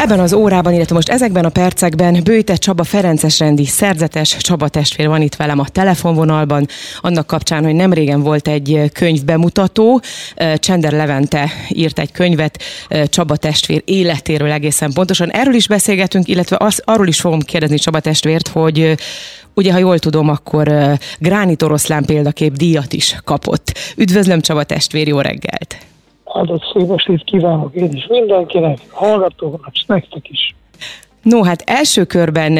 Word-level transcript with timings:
Ebben 0.00 0.20
az 0.20 0.32
órában, 0.32 0.74
illetve 0.74 0.94
most 0.94 1.08
ezekben 1.08 1.44
a 1.44 1.48
percekben 1.48 2.20
Bőte 2.24 2.54
Csaba 2.54 2.84
Ferences 2.84 3.38
rendi 3.38 3.64
szerzetes 3.64 4.36
Csaba 4.36 4.68
testvér 4.68 5.08
van 5.08 5.22
itt 5.22 5.34
velem 5.34 5.58
a 5.58 5.68
telefonvonalban. 5.68 6.66
Annak 7.00 7.26
kapcsán, 7.26 7.64
hogy 7.64 7.74
nem 7.74 7.92
régen 7.92 8.22
volt 8.22 8.48
egy 8.48 8.90
könyv 8.92 9.24
bemutató. 9.24 10.00
Csender 10.54 10.92
Levente 10.92 11.50
írt 11.68 11.98
egy 11.98 12.12
könyvet 12.12 12.62
Csaba 13.04 13.36
testvér 13.36 13.82
életéről 13.84 14.50
egészen 14.50 14.92
pontosan. 14.92 15.30
Erről 15.30 15.54
is 15.54 15.68
beszélgetünk, 15.68 16.28
illetve 16.28 16.56
az, 16.58 16.82
arról 16.84 17.08
is 17.08 17.20
fogom 17.20 17.40
kérdezni 17.40 17.78
Csaba 17.78 18.00
testvért, 18.00 18.48
hogy 18.48 18.94
Ugye, 19.54 19.72
ha 19.72 19.78
jól 19.78 19.98
tudom, 19.98 20.28
akkor 20.28 20.72
Gránit 21.18 21.62
Oroszlán 21.62 22.04
példakép 22.04 22.56
díjat 22.56 22.92
is 22.92 23.16
kapott. 23.24 23.78
Üdvözlöm 23.96 24.40
Csaba 24.40 24.62
testvér, 24.62 25.08
jó 25.08 25.20
reggelt! 25.20 25.89
Áldott 26.32 26.62
szép 26.72 26.90
estét 26.90 27.24
kívánok 27.24 27.74
én 27.74 27.92
is 27.92 28.06
mindenkinek, 28.06 28.78
hallgatóknak, 28.90 29.70
és 29.74 29.84
nektek 29.86 30.28
is. 30.28 30.54
No, 31.22 31.42
hát 31.42 31.62
első 31.66 32.04
körben 32.04 32.56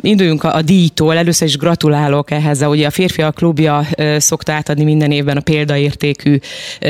induljunk 0.00 0.44
a, 0.44 0.54
a 0.54 0.62
díjtól. 0.62 1.16
Először 1.16 1.48
is 1.48 1.56
gratulálok 1.56 2.30
ehhez. 2.30 2.62
Ugye 2.62 2.86
a 2.86 2.90
férfiak 2.90 3.34
klubja 3.34 3.80
szokta 4.16 4.52
átadni 4.52 4.84
minden 4.84 5.10
évben 5.10 5.36
a 5.36 5.40
példaértékű 5.40 6.38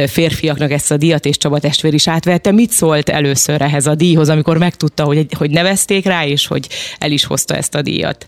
férfiaknak 0.06 0.70
ezt 0.70 0.90
a 0.90 0.96
díjat, 0.96 1.24
és 1.24 1.36
Csaba 1.36 1.58
testvér 1.58 1.94
is 1.94 2.08
átvette. 2.08 2.52
Mit 2.52 2.70
szólt 2.70 3.08
először 3.08 3.62
ehhez 3.62 3.86
a 3.86 3.94
díjhoz, 3.94 4.28
amikor 4.28 4.58
megtudta, 4.58 5.04
hogy, 5.04 5.26
hogy 5.38 5.50
nevezték 5.50 6.06
rá, 6.06 6.26
és 6.26 6.46
hogy 6.46 6.66
el 6.98 7.10
is 7.10 7.26
hozta 7.26 7.54
ezt 7.54 7.74
a 7.74 7.82
díjat? 7.82 8.26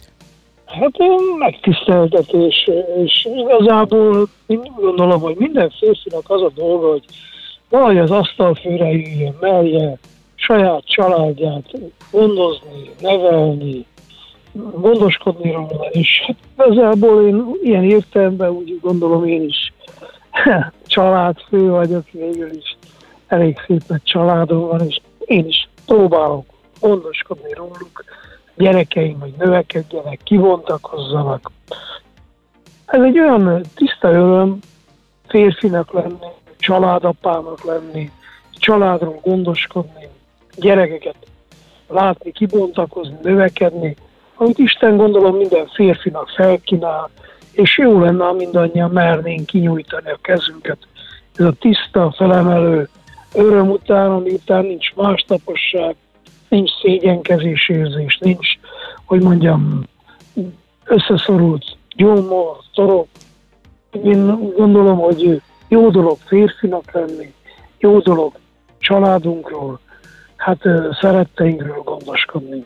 Hát 0.66 0.92
megtiszteltetés, 1.38 2.70
és 3.04 3.28
igazából 3.36 4.28
én 4.46 4.72
gondolom, 4.80 5.20
hogy 5.20 5.34
minden 5.38 5.72
férfinak 5.78 6.24
az 6.26 6.42
a 6.42 6.50
dolga, 6.54 6.90
hogy 6.90 7.04
valahogy 7.68 7.98
az 7.98 8.10
asztalfőre 8.10 8.92
üljön, 8.92 9.36
merje 9.40 9.98
saját 10.34 10.86
családját 10.86 11.70
gondozni, 12.10 12.90
nevelni, 13.00 13.86
gondoskodni 14.52 15.50
róla, 15.50 15.88
és 15.90 16.22
hát 16.26 16.36
igazából 16.54 17.26
én 17.26 17.44
ilyen 17.62 17.84
értelemben 17.84 18.50
úgy 18.50 18.78
gondolom 18.80 19.24
én 19.24 19.42
is 19.42 19.72
családfő 20.86 21.70
vagyok 21.70 22.10
végül 22.10 22.50
is, 22.54 22.76
elég 23.26 23.56
szép 23.66 23.82
nagy 23.86 24.02
családom 24.02 24.66
van, 24.66 24.80
és 24.88 25.00
én 25.18 25.46
is 25.46 25.68
próbálok 25.86 26.44
gondoskodni 26.80 27.52
róluk, 27.52 28.04
gyerekeim, 28.56 29.20
hogy 29.20 29.34
növekedjenek, 29.38 30.20
kivontakozzanak. 30.24 31.50
Ez 32.86 33.02
egy 33.02 33.18
olyan 33.18 33.60
tiszta 33.74 34.10
öröm 34.10 34.58
férfinak 35.28 35.92
lenni, 35.92 36.26
családapának 36.66 37.64
lenni, 37.64 38.10
családról 38.58 39.20
gondoskodni, 39.22 40.08
gyerekeket 40.56 41.16
látni, 41.88 42.32
kibontakozni, 42.32 43.16
növekedni, 43.22 43.96
amit 44.34 44.58
Isten 44.58 44.96
gondolom 44.96 45.36
minden 45.36 45.66
férfinak 45.66 46.28
felkínál, 46.28 47.10
és 47.52 47.78
jó 47.78 48.00
lenne, 48.00 48.24
ha 48.24 48.32
mindannyian 48.32 48.90
mernénk 48.90 49.46
kinyújtani 49.46 50.10
a 50.10 50.18
kezünket. 50.22 50.78
Ez 51.36 51.44
a 51.44 51.52
tiszta, 51.52 52.14
felemelő 52.16 52.88
öröm 53.34 53.70
után, 53.70 54.10
ami 54.10 54.30
után 54.30 54.64
nincs 54.64 54.94
másnaposság, 54.94 55.94
nincs 56.48 56.70
szégyenkezés 56.80 57.68
érzés, 57.68 58.18
nincs, 58.18 58.48
hogy 59.04 59.22
mondjam, 59.22 59.82
összeszorult 60.84 61.64
gyomor, 61.96 62.56
torok. 62.74 63.06
Én 64.04 64.52
gondolom, 64.56 64.98
hogy 64.98 65.42
jó 65.68 65.90
dolog 65.90 66.18
férfinak 66.26 66.92
lenni, 66.92 67.32
jó 67.78 67.98
dolog 67.98 68.32
családunkról, 68.78 69.80
hát 70.36 70.58
szeretteinkről 71.00 71.82
gondoskodni. 71.84 72.64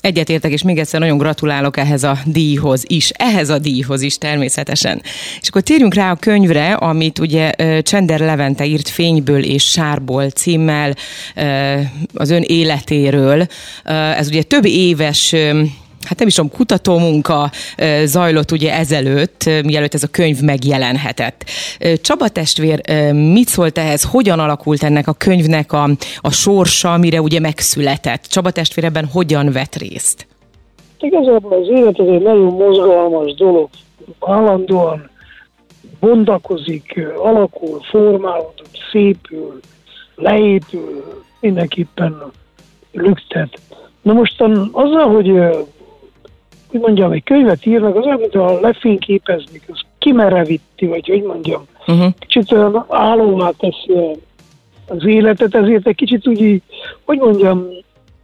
Egyetértek, 0.00 0.52
és 0.52 0.62
még 0.62 0.78
egyszer 0.78 1.00
nagyon 1.00 1.18
gratulálok 1.18 1.76
ehhez 1.76 2.02
a 2.02 2.16
díjhoz 2.24 2.84
is, 2.86 3.10
ehhez 3.10 3.50
a 3.50 3.58
díjhoz 3.58 4.02
is 4.02 4.18
természetesen. 4.18 5.02
És 5.40 5.48
akkor 5.48 5.62
térjünk 5.62 5.94
rá 5.94 6.10
a 6.10 6.16
könyvre, 6.16 6.72
amit 6.72 7.18
ugye 7.18 7.52
Csender 7.82 8.20
Levente 8.20 8.64
írt 8.64 8.88
Fényből 8.88 9.44
és 9.44 9.64
Sárból 9.70 10.30
címmel 10.30 10.94
az 12.14 12.30
ön 12.30 12.42
életéről. 12.42 13.46
Ez 13.84 14.28
ugye 14.28 14.42
több 14.42 14.64
éves 14.64 15.34
hát 16.04 16.18
nem 16.18 16.28
is 16.28 16.34
tudom, 16.34 16.50
kutatómunka 16.50 17.50
zajlott 18.04 18.52
ugye 18.52 18.74
ezelőtt, 18.74 19.44
mielőtt 19.44 19.94
ez 19.94 20.02
a 20.02 20.08
könyv 20.10 20.40
megjelenhetett. 20.40 21.44
Csaba 22.00 22.28
testvér 22.28 22.80
mit 23.12 23.48
szólt 23.48 23.78
ehhez, 23.78 24.02
hogyan 24.02 24.38
alakult 24.38 24.82
ennek 24.82 25.08
a 25.08 25.12
könyvnek 25.12 25.72
a, 25.72 25.88
a 26.20 26.30
sorsa, 26.30 26.96
mire 26.96 27.20
ugye 27.20 27.40
megszületett? 27.40 28.22
Csaba 28.22 28.50
testvér 28.50 28.84
ebben 28.84 29.04
hogyan 29.12 29.52
vett 29.52 29.74
részt? 29.76 30.26
Igazából 31.00 31.52
az 31.62 31.68
élet 31.68 31.98
az 31.98 32.08
egy 32.08 32.22
nagyon 32.22 32.52
mozgalmas 32.52 33.34
dolog. 33.34 33.68
Állandóan 34.20 35.10
bondakozik, 36.00 37.00
alakul, 37.16 37.80
formálódik, 37.90 38.66
szépül, 38.92 39.60
leépül, 40.14 41.22
mindenképpen 41.40 42.22
lüktet. 42.92 43.60
Na 44.02 44.12
mostan 44.12 44.68
azzal, 44.72 45.08
hogy 45.14 45.28
hogy 46.70 46.80
mondjam, 46.80 47.12
egy 47.12 47.24
könyvet 47.24 47.66
írnak, 47.66 47.96
az 47.96 48.04
olyan, 48.04 48.18
mintha 48.18 48.60
lefényképeznék, 48.60 49.62
az 49.68 49.80
kimerevíti, 49.98 50.86
vagy 50.86 51.06
hogy 51.06 51.22
mondjam, 51.22 51.66
uh-huh. 51.86 52.12
kicsit 52.18 52.52
olyan 52.52 52.84
állóvá 52.88 53.50
teszi 53.58 54.18
az 54.86 55.06
életet, 55.06 55.54
ezért 55.54 55.86
egy 55.86 55.94
kicsit 55.94 56.28
úgy, 56.28 56.62
hogy 57.04 57.18
mondjam, 57.18 57.66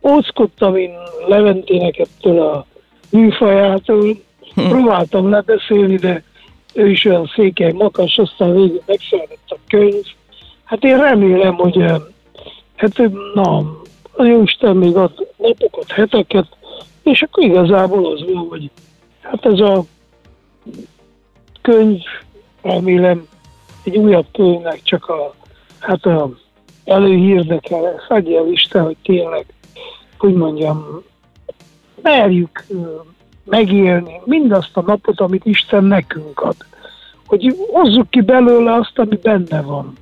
óckodtam 0.02 0.76
én 0.76 0.90
Leventének 1.28 1.98
ettől 1.98 2.40
a 2.40 2.66
műfajától, 3.10 4.16
uh-huh. 4.56 4.68
próbáltam 4.68 5.30
lebeszélni, 5.30 5.96
de 5.96 6.22
ő 6.74 6.90
is 6.90 7.04
olyan 7.04 7.30
székely, 7.34 7.72
makas, 7.72 8.18
aztán 8.18 8.54
végül 8.54 8.82
megszületett 8.86 9.48
a 9.48 9.56
könyv. 9.68 10.04
Hát 10.64 10.84
én 10.84 10.96
remélem, 10.96 11.54
hogy 11.54 11.84
hát 12.76 13.10
na, 13.34 13.56
a 14.12 14.24
Jóisten 14.24 14.76
még 14.76 14.96
ad 14.96 15.28
napokat, 15.36 15.90
heteket, 15.90 16.46
és 17.04 17.22
akkor 17.22 17.44
igazából 17.44 18.12
az 18.12 18.24
van, 18.32 18.46
hogy 18.48 18.70
hát 19.20 19.46
ez 19.46 19.60
a 19.60 19.84
könyv, 21.62 22.00
remélem, 22.62 23.28
egy 23.84 23.96
újabb 23.96 24.26
könyvnek 24.32 24.82
csak 24.82 25.08
a, 25.08 25.34
hát 25.78 26.04
a 26.04 26.30
előhírdekel, 26.84 28.02
adja 28.08 28.38
el 28.38 28.48
Isten, 28.48 28.84
hogy 28.84 28.96
tényleg, 29.02 29.46
hogy 30.18 30.34
mondjam, 30.34 31.02
merjük 32.02 32.64
megélni 33.44 34.20
mindazt 34.24 34.76
a 34.76 34.80
napot, 34.80 35.20
amit 35.20 35.44
Isten 35.44 35.84
nekünk 35.84 36.40
ad. 36.40 36.56
Hogy 37.26 37.56
hozzuk 37.72 38.10
ki 38.10 38.20
belőle 38.20 38.72
azt, 38.72 38.98
ami 38.98 39.18
benne 39.22 39.62
van. 39.62 39.92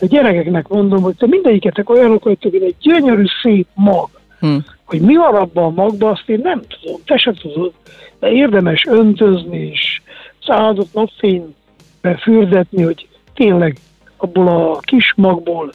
A 0.00 0.06
gyerekeknek 0.06 0.68
mondom, 0.68 1.02
hogy 1.02 1.16
te 1.16 1.26
mindegyiketek 1.26 1.90
olyanok 1.90 2.24
vagytok, 2.24 2.52
hogy 2.52 2.62
egy 2.62 2.76
gyönyörű, 2.80 3.24
szép 3.42 3.66
mag. 3.74 4.08
Hmm. 4.40 4.64
Hogy 4.84 5.00
mi 5.00 5.16
van 5.16 5.34
abban 5.34 5.64
a 5.64 5.82
magban, 5.82 6.10
azt 6.10 6.28
én 6.28 6.40
nem 6.42 6.62
tudom, 6.68 7.00
te 7.04 7.16
sem 7.16 7.34
tudod, 7.34 7.72
de 8.20 8.30
érdemes 8.30 8.84
öntözni 8.88 9.58
és 9.58 10.02
szállodott 10.46 10.92
napfénybe 10.92 12.16
fürdetni, 12.20 12.82
hogy 12.82 13.08
tényleg 13.34 13.78
abból 14.16 14.48
a 14.48 14.78
kis 14.78 15.12
magból 15.16 15.70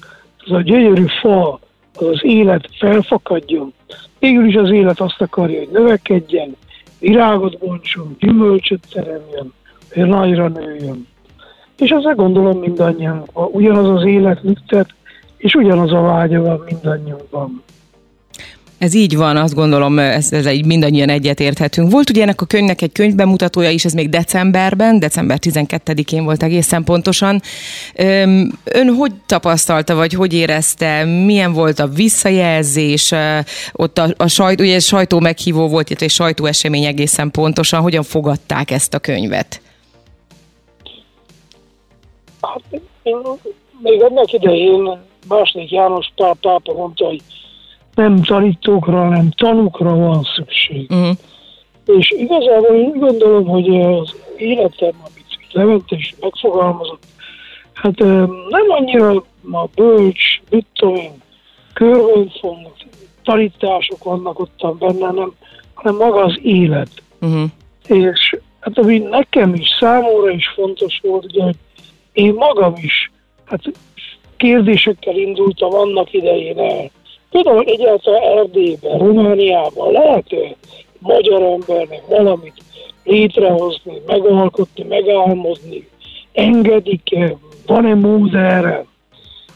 az 0.46 0.52
a 0.52 0.62
gyönyörű 0.62 1.06
fa, 1.22 1.60
az, 1.96 2.08
az 2.08 2.24
élet 2.24 2.70
felfakadjon. 2.80 3.74
Végül 4.20 4.46
is 4.46 4.56
az 4.56 4.70
élet 4.70 5.00
azt 5.00 5.22
akarja, 5.22 5.60
hogy 5.60 5.70
növekedjen, 5.72 6.56
virágot 7.00 7.58
bontson, 7.58 8.16
gyümölcsöt 8.20 8.88
teremjen, 8.92 9.54
hogy 9.94 10.06
nagyra 10.06 10.48
nőjön. 10.48 11.08
És 11.78 11.92
azért 11.92 12.16
gondolom 12.16 12.60
mindannyian, 12.60 13.24
ugyanaz 13.34 13.90
az 13.90 14.06
élet 14.06 14.40
lüktet, 14.42 14.90
és 15.38 15.54
ugyanaz 15.54 15.92
a 15.92 16.02
vágya 16.02 16.42
van 16.42 16.64
mindannyiunkban. 16.66 17.64
Ez 18.84 18.94
így 18.94 19.18
van, 19.18 19.38
azt 19.38 19.54
gondolom, 19.54 20.00
ez, 20.00 20.34
ez 20.34 20.46
egy 20.46 20.66
mindannyian 20.66 21.10
egyetérthetünk. 21.10 21.92
Volt 21.92 22.10
ugye 22.10 22.22
ennek 22.22 22.42
a 22.42 22.46
könyvnek 22.46 22.82
egy 22.82 22.92
könyvbemutatója 22.92 23.70
is, 23.70 23.86
ez 23.86 23.94
még 23.94 24.10
decemberben, 24.10 25.00
december 25.00 25.38
12-én 25.42 26.24
volt 26.24 26.44
egészen 26.44 26.84
pontosan. 26.84 27.42
Ön 28.64 28.94
hogy 28.98 29.12
tapasztalta, 29.26 29.96
vagy 29.96 30.14
hogy 30.14 30.34
érezte, 30.34 31.04
milyen 31.04 31.54
volt 31.54 31.80
a 31.80 31.88
visszajelzés, 31.88 33.14
ott 33.74 33.98
a, 33.98 34.08
a 34.18 34.28
sajt, 34.28 34.62
ugye 34.62 34.80
sajtó 34.80 35.20
meghívó 35.20 35.68
volt, 35.68 35.88
illetve 35.88 36.06
egy 36.06 36.12
sajtóesemény 36.12 36.86
egészen 36.86 37.32
pontosan, 37.32 37.82
hogyan 37.82 38.04
fogadták 38.04 38.72
ezt 38.72 38.94
a 38.94 39.00
könyvet? 39.00 39.62
Hát, 42.42 42.82
én 43.04 43.18
még 43.82 44.04
annak 44.04 44.34
idején 44.34 45.00
második 45.28 45.72
János 45.72 46.12
pápa 46.16 46.74
mondta, 46.74 47.06
hogy 47.06 47.22
nem 47.96 48.22
tanítókra, 48.22 48.98
hanem 48.98 49.32
tanukra 49.32 49.96
van 49.96 50.24
szükség. 50.36 50.92
Uh-huh. 50.92 51.18
És 51.86 52.10
igazából 52.10 52.76
én 52.76 52.86
úgy 52.86 53.00
gondolom, 53.00 53.46
hogy 53.46 53.82
az 53.82 54.16
életem, 54.38 54.92
amit 55.00 55.40
Levente 55.52 55.96
is 55.96 56.16
megfogalmazott, 56.20 57.04
hát 57.74 57.98
nem 58.50 58.66
annyira 58.68 59.10
a 59.52 59.68
bölcs, 59.76 60.42
mit 60.50 60.66
tudom 60.74 60.96
én, 60.96 61.22
körvonfont, 61.74 62.86
tanítások 63.24 64.04
vannak 64.04 64.40
ott 64.40 64.78
benne, 64.80 65.12
nem, 65.12 65.34
hanem 65.74 65.96
maga 65.96 66.24
az 66.24 66.40
élet. 66.42 66.90
Uh-huh. 67.22 67.50
És 67.88 68.38
hát 68.60 68.78
ami 68.78 68.98
nekem 68.98 69.54
is, 69.54 69.68
számomra 69.80 70.32
is 70.32 70.48
fontos 70.48 71.00
volt, 71.04 71.26
ugye, 71.26 71.44
hogy 71.44 71.56
én 72.14 72.34
magam 72.34 72.74
is, 72.76 73.12
hát 73.46 73.62
kérdésekkel 74.38 75.16
indultam 75.16 75.74
annak 75.74 76.14
idején 76.14 76.60
el. 76.60 76.90
Például 77.34 77.64
egyáltalán 77.64 78.38
Erdélyben, 78.38 78.98
Romániában 78.98 79.92
lehet 79.92 80.36
magyar 81.00 81.42
embernek 81.42 82.02
valamit 82.08 82.54
létrehozni, 83.04 84.02
megalkotni, 84.08 84.84
megálmodni, 84.84 85.88
engedik-e, 86.34 87.36
van-e 87.66 87.94
mód 87.94 88.36
erre? 88.36 88.86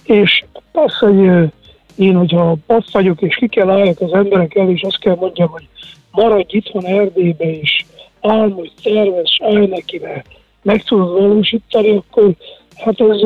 És 0.04 0.44
persze, 0.72 1.06
hogy 1.06 1.50
én, 1.96 2.16
hogyha 2.16 2.56
pap 2.68 2.92
vagyok, 2.92 3.22
és 3.22 3.36
ki 3.36 3.48
kell 3.48 3.70
álljak 3.70 4.02
az 4.02 4.14
emberek 4.14 4.56
elé, 4.56 4.72
és 4.72 4.82
azt 4.82 5.00
kell 5.00 5.16
mondjam, 5.16 5.50
hogy 5.50 5.68
maradj 6.12 6.58
itthon 6.58 6.86
Erdélybe, 6.86 7.60
és 7.60 7.86
álmodj, 8.22 8.72
tervez, 8.84 9.30
állj 9.40 9.66
neki, 9.66 10.00
mert 10.04 10.28
meg 10.62 10.84
tudod 10.84 11.22
valósítani, 11.22 11.90
akkor 11.90 12.32
hát 12.76 13.02
ez, 13.02 13.22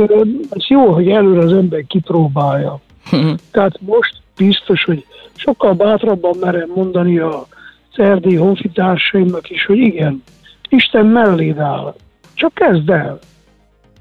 ez 0.50 0.68
jó, 0.68 0.92
hogy 0.92 1.09
előre 1.09 1.39
az 1.39 1.53
ember 1.53 1.83
kipróbálja. 1.88 2.80
Tehát 3.51 3.80
most 3.81 4.20
biztos, 4.36 4.83
hogy 4.83 5.06
sokkal 5.36 5.74
bátrabban 5.74 6.38
merem 6.39 6.69
mondani 6.75 7.18
a 7.18 7.48
erdélyi 7.95 8.36
honfitársaimnak 8.36 9.50
is, 9.50 9.66
hogy 9.66 9.78
igen, 9.78 10.24
Isten 10.69 11.06
melléd 11.06 11.57
áll. 11.57 11.95
Csak 12.33 12.54
kezd 12.54 12.89
el. 12.89 13.19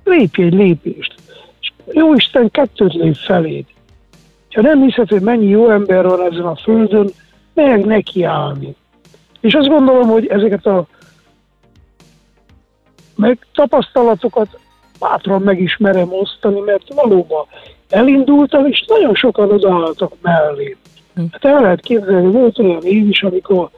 Lépj 0.04 0.42
egy 0.42 0.54
lépést. 0.54 1.14
Jó 1.92 2.14
Isten 2.14 2.50
kettőt 2.50 2.94
lép 2.94 3.14
feléd. 3.14 3.64
Ha 4.54 4.60
nem 4.60 4.82
hiszed, 4.82 5.08
hogy 5.08 5.20
mennyi 5.20 5.48
jó 5.48 5.70
ember 5.70 6.06
van 6.06 6.32
ezen 6.32 6.44
a 6.44 6.56
földön, 6.56 7.10
meg 7.54 7.84
neki 7.84 8.22
állni. 8.22 8.74
És 9.40 9.54
azt 9.54 9.68
gondolom, 9.68 10.08
hogy 10.08 10.26
ezeket 10.26 10.66
a 10.66 10.86
meg 13.16 13.46
tapasztalatokat 13.52 14.58
bátran 14.98 15.42
meg 15.42 15.60
is 15.60 15.76
merem 15.76 16.12
osztani, 16.12 16.60
mert 16.60 16.94
valóban 16.94 17.46
elindultam, 17.90 18.66
és 18.66 18.84
nagyon 18.86 19.14
sokan 19.14 19.50
odaálltak 19.50 20.12
mellé. 20.22 20.76
Hm. 21.14 21.22
Hát 21.30 21.44
el 21.44 21.60
lehet 21.60 21.80
képzelni, 21.80 22.30
volt 22.30 22.58
olyan 22.58 22.82
év 22.82 23.08
is, 23.08 23.22
amikor 23.22 23.70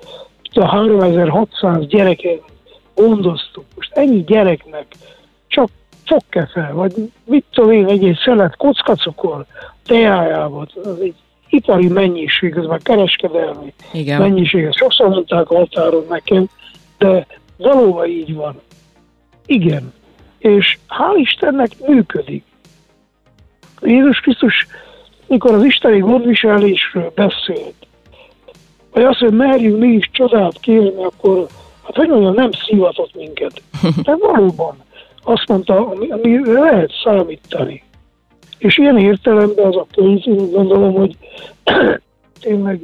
a 0.54 0.64
3600 0.64 1.86
gyereken 1.86 2.40
gondoztuk. 2.94 3.64
Most 3.76 3.92
ennyi 3.92 4.24
gyereknek 4.24 4.86
csak 5.46 5.68
fogkefe, 6.04 6.70
vagy 6.72 6.92
mit 7.24 7.44
tudom 7.52 7.70
én, 7.70 7.86
egy, 7.86 8.04
egy 8.04 8.18
szelet 8.24 8.56
kockacukor 8.56 9.44
teájával, 9.86 10.68
az 10.84 11.00
egy 11.00 11.14
ipari 11.48 11.88
mennyiség, 11.88 12.54
ez 12.56 12.64
már 12.64 12.82
kereskedelmi 12.82 13.72
Igen. 13.92 14.20
mennyiség. 14.20 14.64
Ezt 14.64 14.76
sokszor 14.76 15.08
mondták 15.08 15.50
a 15.50 15.56
határon 15.56 16.04
nekem, 16.08 16.48
de 16.98 17.26
valóban 17.56 18.06
így 18.06 18.34
van. 18.34 18.60
Igen. 19.46 19.92
És 20.38 20.78
hál' 20.88 21.16
Istennek 21.16 21.70
működik. 21.86 22.44
Jézus 23.82 24.20
Krisztus, 24.20 24.67
mikor 25.26 25.55
az 25.55 25.64
isteni 25.64 25.99
gondviselésről 25.99 27.12
beszélt, 27.14 27.75
vagy 28.93 29.02
azt, 29.02 29.19
hogy 29.19 29.32
merjünk 29.32 29.79
mi 29.79 29.88
is 29.88 30.11
csodát 30.12 30.61
kérni, 30.61 31.05
akkor, 31.05 31.46
hát 31.82 31.96
hogy 31.96 32.08
mondjam, 32.08 32.34
nem 32.34 32.50
szívatott 32.52 33.14
minket. 33.14 33.62
De 34.05 34.17
valóban 34.17 34.76
azt 35.23 35.49
mondta, 35.49 35.87
ami, 35.88 36.11
ami 36.11 36.52
lehet 36.52 36.93
számítani. 37.05 37.82
És 38.58 38.79
ilyen 38.79 38.99
értelemben 38.99 39.67
az 39.67 39.76
a 39.76 39.87
könyv, 39.94 40.25
úgy 40.25 40.50
gondolom, 40.50 40.94
hogy 40.94 41.17
tényleg 42.40 42.81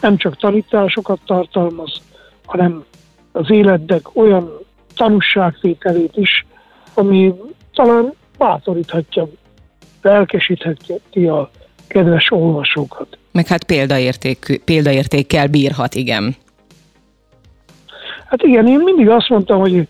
nem 0.00 0.16
csak 0.16 0.36
tanításokat 0.36 1.20
tartalmaz, 1.26 2.00
hanem 2.46 2.84
az 3.32 3.50
életnek 3.50 4.16
olyan 4.16 4.50
tanúságtételét 4.96 6.16
is, 6.16 6.46
ami 6.94 7.34
talán 7.74 8.12
bátoríthatja, 8.38 9.28
lelkesítheti 10.06 11.26
a 11.26 11.50
kedves 11.86 12.30
olvasókat. 12.30 13.18
Meg 13.32 13.46
hát 13.46 13.64
példaérték, 13.64 14.60
példaértékkel 14.64 15.46
bírhat, 15.46 15.94
igen. 15.94 16.36
Hát 18.26 18.42
igen, 18.42 18.66
én 18.66 18.80
mindig 18.80 19.08
azt 19.08 19.28
mondtam, 19.28 19.58
hogy 19.58 19.88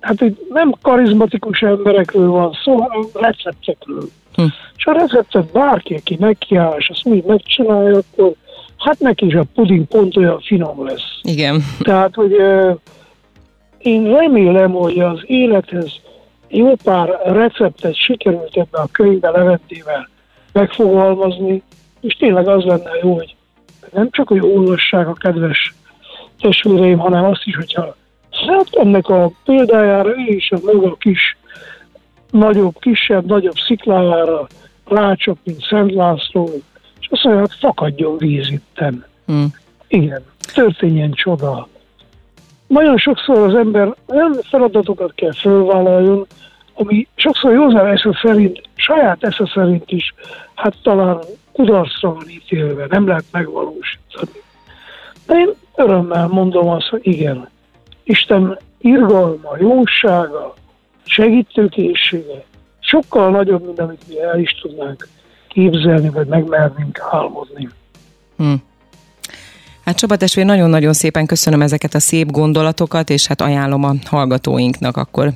hát 0.00 0.18
hogy 0.18 0.46
nem 0.48 0.74
karizmatikus 0.82 1.60
emberekről 1.60 2.30
van 2.30 2.58
szó, 2.64 2.76
hanem 2.76 3.06
receptekről. 3.14 4.08
Hm. 4.34 4.44
És 4.76 4.86
a 4.86 4.92
receptet 4.92 5.52
bárki, 5.52 5.94
aki 5.94 6.16
nekiáll, 6.18 6.74
és 6.78 6.88
azt 6.88 7.04
mind 7.04 7.24
megcsinálja, 7.26 7.96
akkor 7.96 8.32
hát 8.76 9.00
neki 9.00 9.26
is 9.26 9.34
a 9.34 9.44
puding 9.54 9.86
pont 9.86 10.16
olyan 10.16 10.40
finom 10.40 10.84
lesz. 10.86 11.18
Igen. 11.22 11.64
Tehát, 11.80 12.14
hogy 12.14 12.32
én 13.78 14.14
remélem, 14.14 14.70
hogy 14.70 14.98
az 14.98 15.20
élethez 15.24 15.92
jó 16.50 16.74
pár 16.84 17.20
receptet 17.24 17.94
sikerült 17.94 18.56
ebbe 18.56 18.78
a 18.78 18.88
könyvbe 18.92 19.30
Leventével 19.30 20.08
megfogalmazni, 20.52 21.62
és 22.00 22.14
tényleg 22.14 22.48
az 22.48 22.64
lenne 22.64 22.90
jó, 23.02 23.14
hogy 23.14 23.34
nem 23.92 24.10
csak, 24.10 24.28
hogy 24.28 24.40
olvassák 24.40 25.08
a 25.08 25.12
kedves 25.12 25.74
testvéreim, 26.40 26.98
hanem 26.98 27.24
azt 27.24 27.42
is, 27.44 27.56
hogyha 27.56 27.96
hát 28.46 28.68
ennek 28.70 29.08
a 29.08 29.30
példájára 29.44 30.08
ő 30.08 30.24
is 30.26 30.50
a 30.50 30.58
maga 30.64 30.96
kis, 30.96 31.36
nagyobb, 32.30 32.78
kisebb, 32.78 33.26
nagyobb 33.26 33.56
sziklájára 33.66 34.46
rácsok, 34.86 35.38
mint 35.44 35.62
Szent 35.62 35.92
László, 35.92 36.50
és 37.00 37.08
azt 37.10 37.24
mondja, 37.24 37.42
hogy 37.42 37.56
fakadjon 37.58 38.16
víz 38.18 38.50
itten. 38.50 39.04
Hmm. 39.26 39.54
Igen, 39.88 40.22
történjen 40.54 41.10
csoda. 41.12 41.68
Nagyon 42.70 42.96
sokszor 42.96 43.38
az 43.38 43.54
ember 43.54 43.94
olyan 44.06 44.38
feladatokat 44.42 45.14
kell 45.14 45.32
fölvállaljon, 45.32 46.26
ami 46.74 47.06
sokszor 47.14 47.52
józan 47.52 47.86
esze 47.86 48.18
szerint, 48.22 48.60
saját 48.74 49.24
esze 49.24 49.50
szerint 49.54 49.90
is, 49.90 50.14
hát 50.54 50.74
talán 50.82 51.18
kudarcra 51.52 52.14
van 52.14 52.28
ítélve, 52.28 52.86
nem 52.88 53.06
lehet 53.06 53.24
megvalósítani. 53.32 54.42
De 55.26 55.34
én 55.34 55.50
örömmel 55.76 56.26
mondom 56.26 56.68
azt, 56.68 56.88
hogy 56.88 57.00
igen, 57.02 57.48
Isten 58.04 58.58
irgalma, 58.78 59.56
jósága, 59.58 60.54
segítőkészsége 61.04 62.44
sokkal 62.78 63.30
nagyobb, 63.30 63.64
mint 63.64 63.80
amit 63.80 64.08
mi 64.08 64.20
el 64.20 64.38
is 64.38 64.50
tudnánk 64.60 65.08
képzelni, 65.48 66.08
vagy 66.08 66.26
megmernénk 66.26 67.00
álmodni. 67.10 67.68
Hmm. 68.36 68.62
Hát 69.90 69.98
Csaba 69.98 70.16
testvér, 70.16 70.44
nagyon-nagyon 70.44 70.92
szépen 70.92 71.26
köszönöm 71.26 71.62
ezeket 71.62 71.94
a 71.94 71.98
szép 71.98 72.30
gondolatokat, 72.30 73.10
és 73.10 73.26
hát 73.26 73.40
ajánlom 73.40 73.84
a 73.84 73.94
hallgatóinknak 74.04 74.96
akkor 74.96 75.30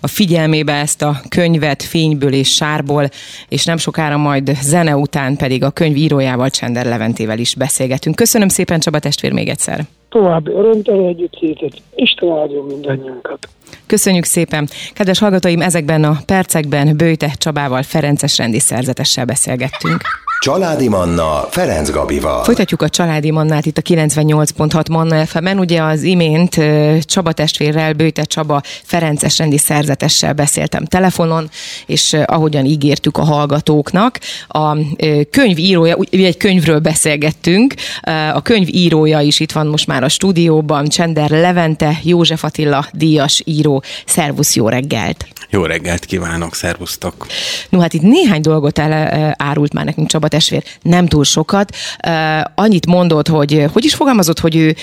a 0.00 0.06
figyelmébe 0.06 0.72
ezt 0.72 1.02
a 1.02 1.20
könyvet 1.28 1.82
fényből 1.82 2.32
és 2.32 2.54
sárból, 2.54 3.08
és 3.48 3.64
nem 3.64 3.76
sokára 3.76 4.16
majd 4.16 4.56
zene 4.62 4.96
után 4.96 5.36
pedig 5.36 5.64
a 5.64 5.70
könyv 5.70 5.96
írójával, 5.96 6.50
Csender 6.50 6.86
Leventével 6.86 7.38
is 7.38 7.54
beszélgetünk. 7.54 8.16
Köszönöm 8.16 8.48
szépen 8.48 8.80
Csaba 8.80 8.98
testvér 8.98 9.32
még 9.32 9.48
egyszer. 9.48 9.80
További 10.08 10.50
örömteli 10.50 11.06
együttlétet. 11.06 11.72
Isten 11.94 12.38
áldjon 12.38 12.64
mindannyiunkat. 12.64 13.48
Köszönjük 13.86 14.24
szépen! 14.24 14.68
Kedves 14.94 15.18
hallgatóim, 15.18 15.60
ezekben 15.60 16.04
a 16.04 16.16
percekben 16.26 16.96
Bőte 16.96 17.30
Csabával 17.38 17.82
Ferences 17.82 18.38
rendi 18.38 18.58
szerzetessel 18.58 19.24
beszélgettünk. 19.24 20.00
Családi 20.40 20.88
Manna 20.88 21.46
Ferenc 21.50 21.90
Gabival. 21.90 22.44
Folytatjuk 22.44 22.82
a 22.82 22.88
Családi 22.88 23.30
Mannát 23.30 23.66
itt 23.66 23.78
a 23.78 23.82
98.6 23.82 24.90
Manna 24.90 25.26
fm 25.26 25.46
-en. 25.46 25.58
Ugye 25.58 25.82
az 25.82 26.02
imént 26.02 26.60
Csaba 27.00 27.32
testvérrel, 27.32 27.92
Bőte 27.92 28.22
Csaba 28.22 28.62
Ferences 28.84 29.38
rendi 29.38 29.58
szerzetessel 29.58 30.32
beszéltem 30.32 30.84
telefonon, 30.84 31.50
és 31.86 32.12
ahogyan 32.24 32.64
ígértük 32.64 33.18
a 33.18 33.24
hallgatóknak, 33.24 34.18
a 34.48 34.76
könyv 35.30 35.58
írója, 35.58 35.96
ugye 35.96 36.26
egy 36.26 36.36
könyvről 36.36 36.78
beszélgettünk, 36.78 37.74
a 38.34 38.42
könyv 38.42 38.68
írója 38.70 39.20
is 39.20 39.40
itt 39.40 39.52
van 39.52 39.66
most 39.66 39.86
már 39.86 40.02
a 40.02 40.08
stúdióban, 40.08 40.86
Csender 40.86 41.30
Levente, 41.30 41.98
József 42.02 42.44
Attila, 42.44 42.86
díjas 42.92 43.42
író. 43.44 43.82
Szervusz, 44.06 44.56
jó 44.56 44.68
reggelt! 44.68 45.26
Jó 45.52 45.64
reggelt 45.64 46.04
kívánok, 46.04 46.54
szervusztok! 46.54 47.26
No 47.68 47.80
hát 47.80 47.92
itt 47.92 48.02
néhány 48.02 48.40
dolgot 48.40 48.78
elárult 48.78 49.72
már 49.72 49.84
nekünk 49.84 50.08
Csaba 50.08 50.28
testvér, 50.28 50.62
nem 50.82 51.06
túl 51.06 51.24
sokat. 51.24 51.76
Annyit 52.54 52.86
mondott, 52.86 53.28
hogy 53.28 53.64
hogy 53.72 53.84
is 53.84 53.94
fogalmazott, 53.94 54.38
hogy 54.38 54.56
ő, 54.56 54.74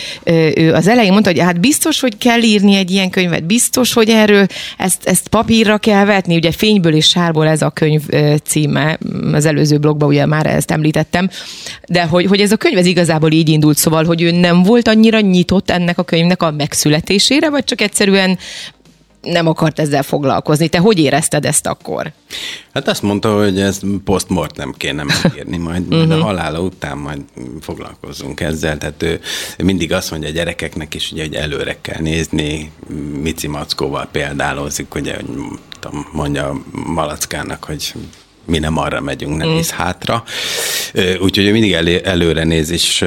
ő 0.55 0.73
az 0.73 0.87
elején 0.87 1.11
mondta, 1.11 1.29
hogy 1.29 1.39
hát 1.39 1.59
biztos, 1.59 1.99
hogy 1.99 2.17
kell 2.17 2.41
írni 2.41 2.75
egy 2.75 2.91
ilyen 2.91 3.09
könyvet, 3.09 3.45
biztos, 3.45 3.93
hogy 3.93 4.09
erről 4.09 4.45
ezt, 4.77 5.05
ezt 5.05 5.27
papírra 5.27 5.77
kell 5.77 6.05
vetni, 6.05 6.35
ugye 6.35 6.51
fényből 6.51 6.93
és 6.93 7.07
sárból 7.07 7.47
ez 7.47 7.61
a 7.61 7.69
könyv 7.69 8.01
címe, 8.43 8.97
az 9.33 9.45
előző 9.45 9.77
blogban 9.77 10.09
ugye 10.09 10.25
már 10.25 10.45
ezt 10.45 10.71
említettem, 10.71 11.29
de 11.87 12.03
hogy, 12.03 12.25
hogy 12.25 12.39
ez 12.39 12.51
a 12.51 12.57
könyv 12.57 12.77
ez 12.77 12.85
igazából 12.85 13.31
így 13.31 13.49
indult, 13.49 13.77
szóval, 13.77 14.05
hogy 14.05 14.21
ő 14.21 14.31
nem 14.31 14.63
volt 14.63 14.87
annyira 14.87 15.19
nyitott 15.19 15.69
ennek 15.69 15.97
a 15.97 16.03
könyvnek 16.03 16.41
a 16.43 16.51
megszületésére, 16.51 17.49
vagy 17.49 17.63
csak 17.63 17.81
egyszerűen 17.81 18.37
nem 19.31 19.47
akart 19.47 19.79
ezzel 19.79 20.03
foglalkozni. 20.03 20.67
Te 20.67 20.77
hogy 20.77 20.99
érezted 20.99 21.45
ezt 21.45 21.67
akkor? 21.67 22.11
Hát 22.73 22.87
azt 22.87 23.01
mondta, 23.01 23.35
hogy 23.43 23.59
ez 23.59 23.79
nem 24.55 24.73
kéne 24.77 25.03
megírni, 25.03 25.57
majd, 25.57 25.87
majd 25.95 26.11
a 26.11 26.15
mhm. 26.15 26.23
halála 26.23 26.59
után 26.59 26.97
majd 26.97 27.21
foglalkozzunk 27.61 28.39
ezzel. 28.39 28.77
Tehát 28.77 29.03
ő 29.03 29.19
mindig 29.63 29.93
azt 29.93 30.11
mondja 30.11 30.29
a 30.29 30.31
gyerekeknek 30.31 30.93
is, 30.93 31.11
ugye, 31.11 31.23
hogy 31.23 31.35
előre 31.35 31.77
kell 31.81 32.01
nézni, 32.01 32.71
Mici 33.21 33.47
Mackóval 33.47 34.07
példálózik, 34.11 34.95
ugye, 34.95 35.15
hogy 35.15 35.25
mondja 36.11 36.61
Malackának, 36.71 37.63
hogy 37.63 37.93
mi 38.45 38.59
nem 38.59 38.77
arra 38.77 39.01
megyünk, 39.01 39.37
nem 39.37 39.47
mm. 39.47 39.53
néz 39.53 39.71
hátra. 39.71 40.23
Úgyhogy 41.21 41.51
mindig 41.51 41.73
elé, 41.73 42.01
előre 42.03 42.43
néz, 42.43 42.69
és 42.69 43.05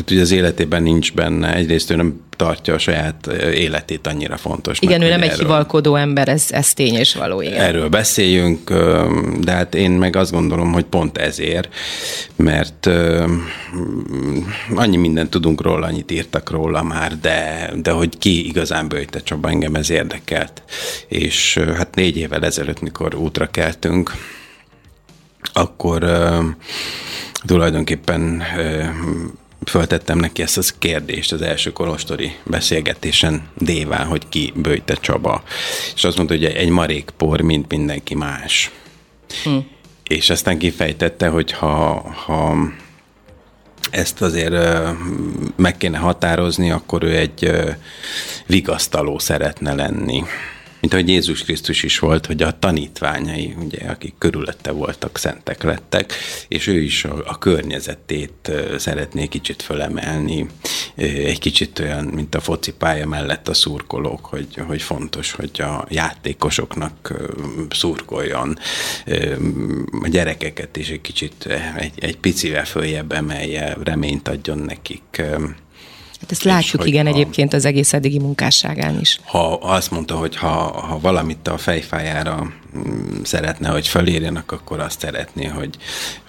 tehát 0.00 0.10
ugye 0.10 0.20
az 0.20 0.30
életében 0.30 0.82
nincs 0.82 1.12
benne, 1.12 1.54
egyrészt 1.54 1.90
ő 1.90 1.96
nem 1.96 2.20
tartja 2.36 2.74
a 2.74 2.78
saját 2.78 3.26
életét 3.54 4.06
annyira 4.06 4.36
fontos. 4.36 4.78
Igen, 4.80 5.02
ő 5.02 5.08
nem 5.08 5.22
egy 5.22 5.38
hivalkodó 5.38 5.96
ember, 5.96 6.28
ez, 6.28 6.46
ez 6.50 6.72
tény 6.72 6.94
és 6.94 7.14
való. 7.14 7.40
Igen. 7.40 7.60
Erről 7.60 7.88
beszéljünk, 7.88 8.70
de 9.40 9.52
hát 9.52 9.74
én 9.74 9.90
meg 9.90 10.16
azt 10.16 10.30
gondolom, 10.32 10.72
hogy 10.72 10.84
pont 10.84 11.18
ezért, 11.18 11.74
mert 12.36 12.90
annyi 14.74 14.96
mindent 14.96 15.30
tudunk 15.30 15.62
róla, 15.62 15.86
annyit 15.86 16.10
írtak 16.10 16.50
róla 16.50 16.82
már, 16.82 17.18
de, 17.18 17.70
de 17.82 17.90
hogy 17.90 18.18
ki 18.18 18.46
igazán 18.46 18.88
Böjte 18.88 19.20
Csaba, 19.22 19.48
engem 19.48 19.74
ez 19.74 19.90
érdekelt. 19.90 20.62
És 21.08 21.60
hát 21.76 21.94
négy 21.94 22.16
évvel 22.16 22.44
ezelőtt, 22.44 22.80
mikor 22.80 23.14
útra 23.14 23.46
keltünk, 23.46 24.12
akkor 25.52 26.04
tulajdonképpen 27.46 28.42
föltettem 29.66 30.18
neki 30.18 30.42
ezt 30.42 30.58
az 30.58 30.74
kérdést 30.78 31.32
az 31.32 31.42
első 31.42 31.72
kolostori 31.72 32.36
beszélgetésen 32.44 33.48
Déván, 33.58 34.06
hogy 34.06 34.28
ki 34.28 34.52
Böjte 34.56 34.94
Csaba. 34.94 35.42
És 35.94 36.04
azt 36.04 36.16
mondta, 36.16 36.34
hogy 36.34 36.44
egy 36.44 36.68
marék 36.68 37.10
por, 37.16 37.40
mint 37.40 37.70
mindenki 37.70 38.14
más. 38.14 38.70
Hm. 39.44 39.56
És 40.04 40.30
aztán 40.30 40.58
kifejtette, 40.58 41.28
hogy 41.28 41.52
ha, 41.52 42.00
ha 42.24 42.56
ezt 43.90 44.22
azért 44.22 44.54
meg 45.56 45.76
kéne 45.76 45.98
határozni, 45.98 46.70
akkor 46.70 47.02
ő 47.02 47.16
egy 47.16 47.50
vigasztaló 48.46 49.18
szeretne 49.18 49.74
lenni 49.74 50.24
mint 50.80 50.92
ahogy 50.92 51.08
Jézus 51.08 51.42
Krisztus 51.42 51.82
is 51.82 51.98
volt, 51.98 52.26
hogy 52.26 52.42
a 52.42 52.58
tanítványai, 52.58 53.54
ugye, 53.64 53.88
akik 53.88 54.14
körülötte 54.18 54.70
voltak, 54.70 55.18
szentek 55.18 55.62
lettek, 55.62 56.12
és 56.48 56.66
ő 56.66 56.82
is 56.82 57.04
a, 57.04 57.22
a 57.26 57.38
környezetét 57.38 58.52
szeretné 58.78 59.26
kicsit 59.26 59.62
fölemelni, 59.62 60.46
egy 60.96 61.38
kicsit 61.38 61.78
olyan, 61.78 62.04
mint 62.04 62.34
a 62.34 62.40
focipálya 62.40 63.06
mellett 63.06 63.48
a 63.48 63.54
szurkolók, 63.54 64.26
hogy, 64.26 64.46
hogy 64.66 64.82
fontos, 64.82 65.32
hogy 65.32 65.60
a 65.60 65.86
játékosoknak 65.88 67.14
szurkoljon, 67.70 68.58
a 70.02 70.08
gyerekeket 70.08 70.76
is 70.76 70.88
egy 70.88 71.00
kicsit 71.00 71.46
egy, 71.76 71.92
egy 71.96 72.16
picivel 72.16 72.64
följebb 72.64 73.12
emelje, 73.12 73.76
reményt 73.82 74.28
adjon 74.28 74.58
nekik, 74.58 75.22
Hát 76.20 76.30
ezt 76.30 76.42
látjuk, 76.42 76.86
igen, 76.86 77.06
ha, 77.06 77.12
egyébként 77.12 77.52
az 77.52 77.64
egész 77.64 77.92
eddigi 77.92 78.18
munkásságán 78.18 79.00
is. 79.00 79.20
Ha 79.24 79.54
azt 79.54 79.90
mondta, 79.90 80.16
hogy 80.16 80.36
ha, 80.36 80.80
ha 80.80 80.98
valamit 81.00 81.48
a 81.48 81.58
fejfájára 81.58 82.52
mm, 82.76 83.22
szeretne, 83.22 83.68
hogy 83.68 83.88
felírjanak, 83.88 84.52
akkor 84.52 84.80
azt 84.80 85.00
szeretné, 85.00 85.46
hogy, 85.46 85.76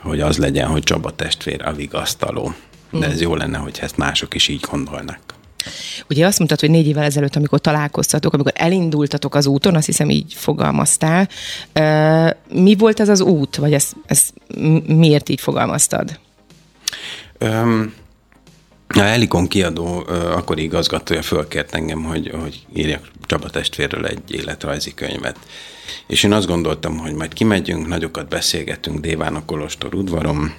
hogy 0.01 0.19
az 0.19 0.38
legyen, 0.38 0.67
hogy 0.67 0.83
Csaba 0.83 1.15
testvér 1.15 1.62
a 1.62 1.74
vigasztaló. 1.74 2.53
De 2.91 3.05
ez 3.05 3.17
mm. 3.17 3.21
jó 3.21 3.36
lenne, 3.36 3.57
hogy 3.57 3.79
ezt 3.81 3.98
mások 3.98 4.33
is 4.33 4.48
így 4.48 4.65
gondolnak. 4.71 5.19
Ugye 6.10 6.25
azt 6.25 6.38
mondtad, 6.38 6.60
hogy 6.60 6.69
négy 6.69 6.88
évvel 6.88 7.03
ezelőtt, 7.03 7.36
amikor 7.36 7.60
találkoztatok, 7.60 8.33
amikor 8.33 8.53
elindultatok 8.55 9.36
az 9.36 9.45
úton, 9.45 9.75
azt 9.75 9.86
hiszem 9.86 10.10
így 10.10 10.33
fogalmaztál. 10.33 11.29
Mi 12.50 12.75
volt 12.75 13.00
ez 13.00 13.10
az 13.10 13.21
út, 13.21 13.55
vagy 13.55 13.74
ezt, 13.74 13.95
ezt 14.05 14.33
miért 14.86 15.29
így 15.29 15.41
fogalmaztad? 15.41 16.19
Um, 17.39 17.93
a 18.98 19.00
Elikon 19.00 19.48
kiadó 19.48 20.05
akkori 20.10 20.63
igazgatója 20.63 21.21
fölkért 21.21 21.74
engem, 21.74 22.03
hogy, 22.03 22.31
hogy 22.41 22.65
írjak 22.74 23.07
Csaba 23.25 23.50
testvérről 23.50 24.05
egy 24.05 24.21
életrajzi 24.27 24.93
könyvet. 24.93 25.38
És 26.07 26.24
én 26.24 26.33
azt 26.33 26.48
gondoltam, 26.48 26.98
hogy 26.98 27.13
majd 27.13 27.33
kimegyünk, 27.33 27.88
nagyokat 27.88 28.27
beszélgetünk 28.27 29.00
Déván 29.00 29.36
a 29.36 29.45
Kolostor 29.45 29.95
udvarom, 29.95 30.53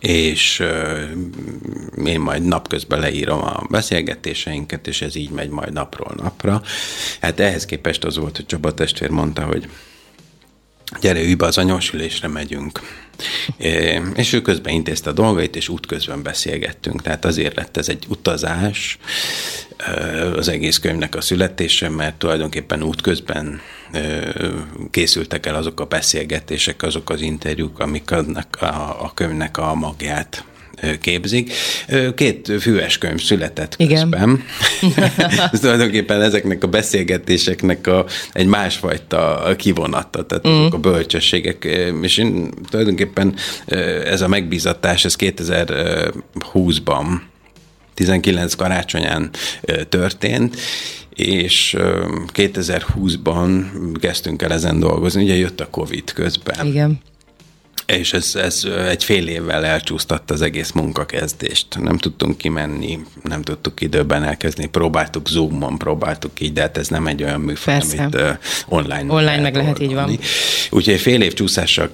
és 0.00 0.60
uh, 0.60 2.08
én 2.08 2.20
majd 2.20 2.42
napközben 2.42 3.00
leírom 3.00 3.38
a 3.38 3.66
beszélgetéseinket, 3.70 4.86
és 4.86 5.02
ez 5.02 5.14
így 5.14 5.30
megy 5.30 5.48
majd 5.50 5.72
napról 5.72 6.14
napra. 6.16 6.62
Hát 7.20 7.40
ehhez 7.40 7.64
képest 7.64 8.04
az 8.04 8.16
volt, 8.16 8.36
hogy 8.36 8.46
Csaba 8.46 8.74
testvér 8.74 9.10
mondta, 9.10 9.42
hogy 9.42 9.68
gyere, 11.00 11.22
ülj 11.22 11.34
be 11.34 11.46
az 11.46 11.58
anyósülésre, 11.58 12.28
megyünk. 12.28 12.80
És 14.14 14.32
ő 14.32 14.42
közben 14.42 14.72
intézte 14.72 15.10
a 15.10 15.12
dolgait, 15.12 15.56
és 15.56 15.68
útközben 15.68 16.22
beszélgettünk. 16.22 17.02
Tehát 17.02 17.24
azért 17.24 17.56
lett 17.56 17.76
ez 17.76 17.88
egy 17.88 18.04
utazás, 18.08 18.98
az 20.36 20.48
egész 20.48 20.78
könyvnek 20.78 21.14
a 21.14 21.20
születése, 21.20 21.88
mert 21.88 22.14
tulajdonképpen 22.14 22.82
útközben 22.82 23.60
készültek 24.90 25.46
el 25.46 25.54
azok 25.54 25.80
a 25.80 25.84
beszélgetések, 25.84 26.82
azok 26.82 27.10
az 27.10 27.20
interjúk, 27.20 27.78
amik 27.78 28.10
adnak 28.10 28.56
a, 28.60 29.04
a 29.04 29.10
könyvnek 29.14 29.58
a 29.58 29.74
magját 29.74 30.44
képzik. 31.00 31.52
Két 32.14 32.52
füves 32.60 32.98
könyv 32.98 33.20
született 33.20 33.74
Igen. 33.76 34.00
közben. 34.00 34.44
Ez 35.52 35.60
tulajdonképpen 35.60 36.22
ezeknek 36.22 36.64
a 36.64 36.66
beszélgetéseknek 36.66 37.86
a, 37.86 38.06
egy 38.32 38.46
másfajta 38.46 39.54
kivonata, 39.56 40.26
tehát 40.26 40.48
mm. 40.48 40.60
azok 40.60 40.74
a 40.74 40.78
bölcsességek, 40.78 41.64
és 42.02 42.18
én 42.18 42.50
tulajdonképpen 42.70 43.34
ez 44.04 44.20
a 44.20 44.28
megbízatás, 44.28 45.04
ez 45.04 45.16
2020-ban 45.18 47.06
19 47.94 48.54
karácsonyán 48.54 49.30
történt, 49.88 50.56
és 51.14 51.76
2020-ban 52.34 53.64
kezdtünk 54.00 54.42
el 54.42 54.52
ezen 54.52 54.80
dolgozni, 54.80 55.22
ugye 55.22 55.36
jött 55.36 55.60
a 55.60 55.70
Covid 55.70 56.12
közben. 56.12 56.66
Igen. 56.66 57.00
És 57.98 58.12
ez, 58.12 58.34
ez 58.34 58.64
egy 58.88 59.04
fél 59.04 59.28
évvel 59.28 59.64
elcsúsztatta 59.64 60.34
az 60.34 60.42
egész 60.42 60.70
munkakezdést. 60.72 61.78
Nem 61.80 61.98
tudtunk 61.98 62.36
kimenni, 62.36 62.98
nem 63.22 63.42
tudtuk 63.42 63.80
időben 63.80 64.22
elkezdeni. 64.22 64.68
Próbáltuk 64.68 65.28
Zoom-on, 65.28 65.78
próbáltuk 65.78 66.40
így, 66.40 66.52
de 66.52 66.60
hát 66.60 66.76
ez 66.76 66.88
nem 66.88 67.06
egy 67.06 67.22
olyan 67.22 67.40
műfaj, 67.40 67.74
Persze. 67.74 68.02
amit 68.02 68.14
uh, 68.14 68.30
online 68.68 69.12
Online 69.12 69.40
meg 69.40 69.54
lehet, 69.54 69.80
így 69.80 69.94
van. 69.94 70.18
Úgyhogy 70.70 71.00
fél 71.00 71.22
év 71.22 71.32
csúszással 71.32 71.90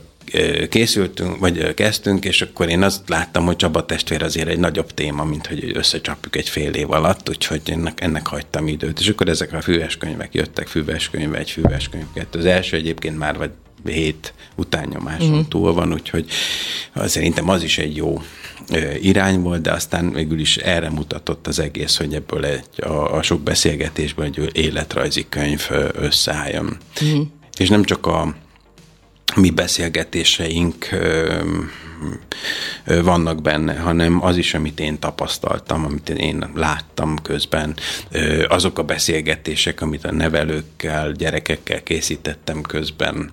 készültünk, 0.69 1.39
vagy 1.39 1.75
kezdtünk, 1.75 2.25
és 2.25 2.43
akkor 2.43 2.69
én 2.69 2.83
azt 2.83 3.09
láttam, 3.09 3.45
hogy 3.45 3.57
Csaba 3.57 3.85
testvér 3.87 4.23
azért 4.23 4.49
egy 4.49 4.59
nagyobb 4.59 4.95
téma, 4.95 5.25
mint 5.25 5.47
hogy 5.47 5.71
összecsapjuk 5.75 6.37
egy 6.37 6.49
fél 6.49 6.73
év 6.73 6.91
alatt, 6.91 7.29
úgyhogy 7.29 7.61
ennek, 7.65 8.01
ennek 8.01 8.27
hagytam 8.27 8.69
időt. 8.69 9.01
És 9.01 9.09
akkor 9.09 9.29
ezek 9.29 9.53
a 9.53 9.61
füves 9.61 9.97
könyvek 9.97 10.35
jöttek, 10.35 10.67
füves 10.67 11.11
könyv, 11.11 11.35
egy 11.35 11.51
füves 11.51 11.89
könyv, 11.89 12.05
kettő. 12.15 12.39
Az 12.39 12.45
első 12.45 12.77
egyébként 12.77 13.19
már 13.19 13.37
vagy 13.37 13.51
hét 13.87 14.35
utányomáson 14.57 15.29
uh-huh. 15.29 15.49
túl 15.49 15.73
van, 15.73 15.93
úgyhogy 15.93 16.31
szerintem 16.95 17.49
az 17.49 17.63
is 17.63 17.79
egy 17.79 17.97
jó 17.97 18.23
irány 19.01 19.41
volt, 19.41 19.61
de 19.61 19.73
aztán 19.73 20.13
végül 20.13 20.39
is 20.39 20.57
erre 20.57 20.91
mutatott 20.91 21.47
az 21.47 21.59
egész, 21.59 21.97
hogy 21.97 22.15
ebből 22.15 22.45
egy, 22.45 22.65
a, 22.77 23.15
a 23.15 23.23
sok 23.23 23.41
beszélgetésből 23.41 24.25
egy 24.25 24.51
életrajzi 24.53 25.27
könyv 25.29 25.69
összeálljon. 25.93 26.77
Uh-huh. 27.03 27.27
És 27.59 27.69
nem 27.69 27.85
csak 27.85 28.07
a 28.07 28.35
mi 29.37 29.51
beszélgetéseink 29.51 30.89
vannak 33.03 33.43
benne, 33.43 33.79
hanem 33.79 34.25
az 34.25 34.37
is, 34.37 34.55
amit 34.55 34.81
én 34.81 34.99
tapasztaltam, 34.99 35.85
amit 35.85 36.09
én 36.09 36.51
láttam 36.55 37.17
közben, 37.23 37.75
azok 38.49 38.79
a 38.79 38.83
beszélgetések, 38.83 39.81
amit 39.81 40.05
a 40.05 40.13
nevelőkkel, 40.13 41.13
gyerekekkel 41.13 41.83
készítettem 41.83 42.63
közben, 42.63 43.33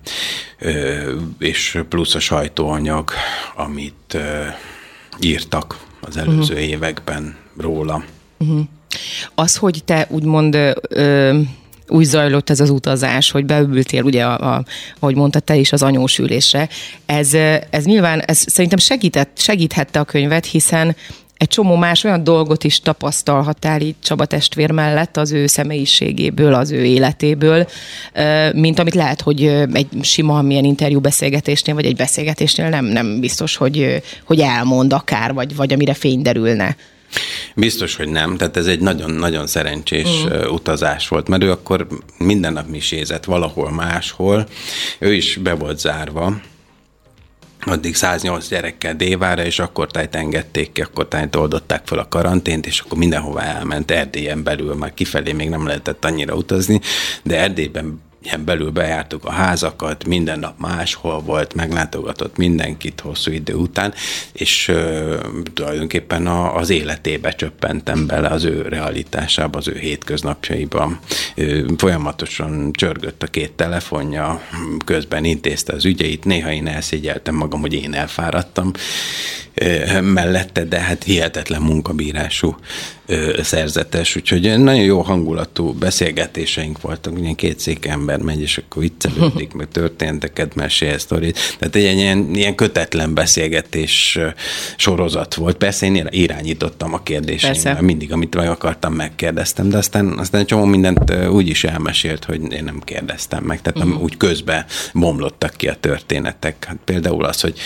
és 1.38 1.82
plusz 1.88 2.14
a 2.14 2.20
sajtóanyag, 2.20 3.10
amit 3.56 4.18
írtak 5.20 5.78
az 6.00 6.16
előző 6.16 6.54
uh-huh. 6.54 6.68
években 6.68 7.36
róla. 7.56 8.04
Uh-huh. 8.38 8.60
Az, 9.34 9.56
hogy 9.56 9.82
te 9.84 10.06
úgymond 10.10 10.54
ö, 10.88 11.40
úgy 11.88 12.04
zajlott 12.04 12.50
ez 12.50 12.60
az 12.60 12.70
utazás, 12.70 13.30
hogy 13.30 13.44
beültél, 13.46 14.02
ugye, 14.02 14.24
a, 14.24 14.54
a, 14.54 14.64
ahogy 14.98 15.14
mondta 15.14 15.40
te 15.40 15.56
is, 15.56 15.72
az 15.72 15.82
anyós 15.82 16.18
ülésre. 16.18 16.68
Ez, 17.06 17.34
ez 17.70 17.84
nyilván, 17.84 18.20
ez 18.20 18.38
szerintem 18.38 18.78
segített, 18.78 19.38
segíthette 19.38 19.98
a 19.98 20.04
könyvet, 20.04 20.46
hiszen 20.46 20.96
egy 21.36 21.48
csomó 21.48 21.76
más 21.76 22.04
olyan 22.04 22.24
dolgot 22.24 22.64
is 22.64 22.80
tapasztalhattál 22.80 23.80
így 23.80 23.94
Csaba 24.02 24.24
testvér 24.24 24.70
mellett 24.70 25.16
az 25.16 25.32
ő 25.32 25.46
személyiségéből, 25.46 26.54
az 26.54 26.70
ő 26.70 26.84
életéből, 26.84 27.66
mint 28.52 28.78
amit 28.78 28.94
lehet, 28.94 29.20
hogy 29.20 29.44
egy 29.72 29.88
sima 30.02 30.42
milyen 30.42 30.64
interjú 30.64 31.00
beszélgetésnél, 31.00 31.74
vagy 31.74 31.84
egy 31.84 31.96
beszélgetésnél 31.96 32.68
nem, 32.68 32.84
nem 32.84 33.20
biztos, 33.20 33.56
hogy, 33.56 34.02
hogy 34.24 34.40
elmond 34.40 34.92
akár, 34.92 35.34
vagy, 35.34 35.56
vagy 35.56 35.72
amire 35.72 35.94
fény 35.94 36.22
derülne. 36.22 36.76
Biztos, 37.54 37.96
hogy 37.96 38.08
nem. 38.08 38.36
Tehát 38.36 38.56
ez 38.56 38.66
egy 38.66 38.80
nagyon-nagyon 38.80 39.46
szerencsés 39.46 40.24
mm. 40.24 40.48
utazás 40.48 41.08
volt, 41.08 41.28
mert 41.28 41.42
ő 41.42 41.50
akkor 41.50 41.86
minden 42.18 42.52
nap 42.52 42.68
misézett 42.68 43.24
valahol 43.24 43.70
máshol. 43.70 44.46
Ő 44.98 45.14
is 45.14 45.36
be 45.36 45.54
volt 45.54 45.78
zárva, 45.78 46.40
addig 47.66 47.94
108 47.94 48.48
gyerekkel 48.48 48.94
Dévára, 48.94 49.44
és 49.44 49.58
akkor 49.58 49.90
tájt 49.90 50.14
engedték 50.14 50.72
ki, 50.72 50.80
akkor 50.80 51.08
tájt 51.08 51.36
oldották 51.36 51.86
fel 51.86 51.98
a 51.98 52.08
karantént, 52.08 52.66
és 52.66 52.80
akkor 52.80 52.98
mindenhova 52.98 53.42
elment 53.42 53.90
Erdélyen 53.90 54.42
belül, 54.42 54.74
már 54.74 54.94
kifelé 54.94 55.32
még 55.32 55.48
nem 55.48 55.66
lehetett 55.66 56.04
annyira 56.04 56.34
utazni, 56.34 56.80
de 57.22 57.38
Erdélyben 57.38 58.00
ilyen 58.22 58.44
belül 58.44 58.70
bejártuk 58.70 59.24
a 59.24 59.30
házakat, 59.30 60.06
minden 60.06 60.38
nap 60.38 60.58
máshol 60.58 61.20
volt, 61.20 61.54
meglátogatott 61.54 62.36
mindenkit 62.36 63.00
hosszú 63.00 63.30
idő 63.30 63.54
után, 63.54 63.94
és 64.32 64.68
ö, 64.68 65.16
tulajdonképpen 65.54 66.26
a, 66.26 66.56
az 66.56 66.70
életébe 66.70 67.30
csöppentem 67.30 68.06
bele, 68.06 68.28
az 68.28 68.44
ő 68.44 68.62
realitásába, 68.62 69.58
az 69.58 69.68
ő 69.68 69.78
hétköznapjaiba. 69.78 70.98
Ö, 71.34 71.72
folyamatosan 71.76 72.72
csörgött 72.72 73.22
a 73.22 73.26
két 73.26 73.52
telefonja, 73.52 74.40
közben 74.84 75.24
intézte 75.24 75.72
az 75.72 75.84
ügyeit, 75.84 76.24
néha 76.24 76.52
én 76.52 76.66
elszégyeltem 76.66 77.34
magam, 77.34 77.60
hogy 77.60 77.74
én 77.74 77.94
elfáradtam, 77.94 78.72
mellette, 80.00 80.64
de 80.64 80.80
hát 80.80 81.04
hihetetlen 81.04 81.62
munkabírású 81.62 82.56
szerzetes, 83.42 84.16
úgyhogy 84.16 84.58
nagyon 84.58 84.84
jó 84.84 85.00
hangulatú 85.00 85.72
beszélgetéseink 85.72 86.80
voltak, 86.80 87.18
ugye 87.18 87.32
két 87.32 87.60
szék 87.60 87.86
ember 87.86 88.18
megy, 88.18 88.40
és 88.40 88.58
akkor 88.58 88.82
viccelődik, 88.82 89.52
meg 89.52 89.68
történteket 89.72 90.54
mesél, 90.54 90.98
sztorit. 90.98 91.38
Tehát 91.58 91.76
egy 91.76 91.96
ilyen, 91.96 92.34
ilyen 92.34 92.54
kötetlen 92.54 93.14
beszélgetés 93.14 94.18
sorozat 94.76 95.34
volt. 95.34 95.56
Persze 95.56 95.86
én 95.86 96.06
irányítottam 96.10 96.94
a 96.94 97.02
kérdéseimmel, 97.02 97.82
mindig, 97.82 98.12
amit 98.12 98.34
meg 98.34 98.48
akartam, 98.48 98.92
megkérdeztem, 98.92 99.68
de 99.68 99.76
aztán, 99.76 100.18
aztán 100.18 100.46
csomó 100.46 100.64
mindent 100.64 101.12
úgy 101.28 101.48
is 101.48 101.64
elmesélt, 101.64 102.24
hogy 102.24 102.52
én 102.52 102.64
nem 102.64 102.80
kérdeztem 102.84 103.44
meg. 103.44 103.62
Tehát 103.62 103.88
uh-huh. 103.88 104.02
úgy 104.02 104.16
közben 104.16 104.64
bomlottak 104.92 105.54
ki 105.56 105.68
a 105.68 105.74
történetek. 105.80 106.64
Hát 106.64 106.78
például 106.84 107.24
az, 107.24 107.40
hogy 107.40 107.58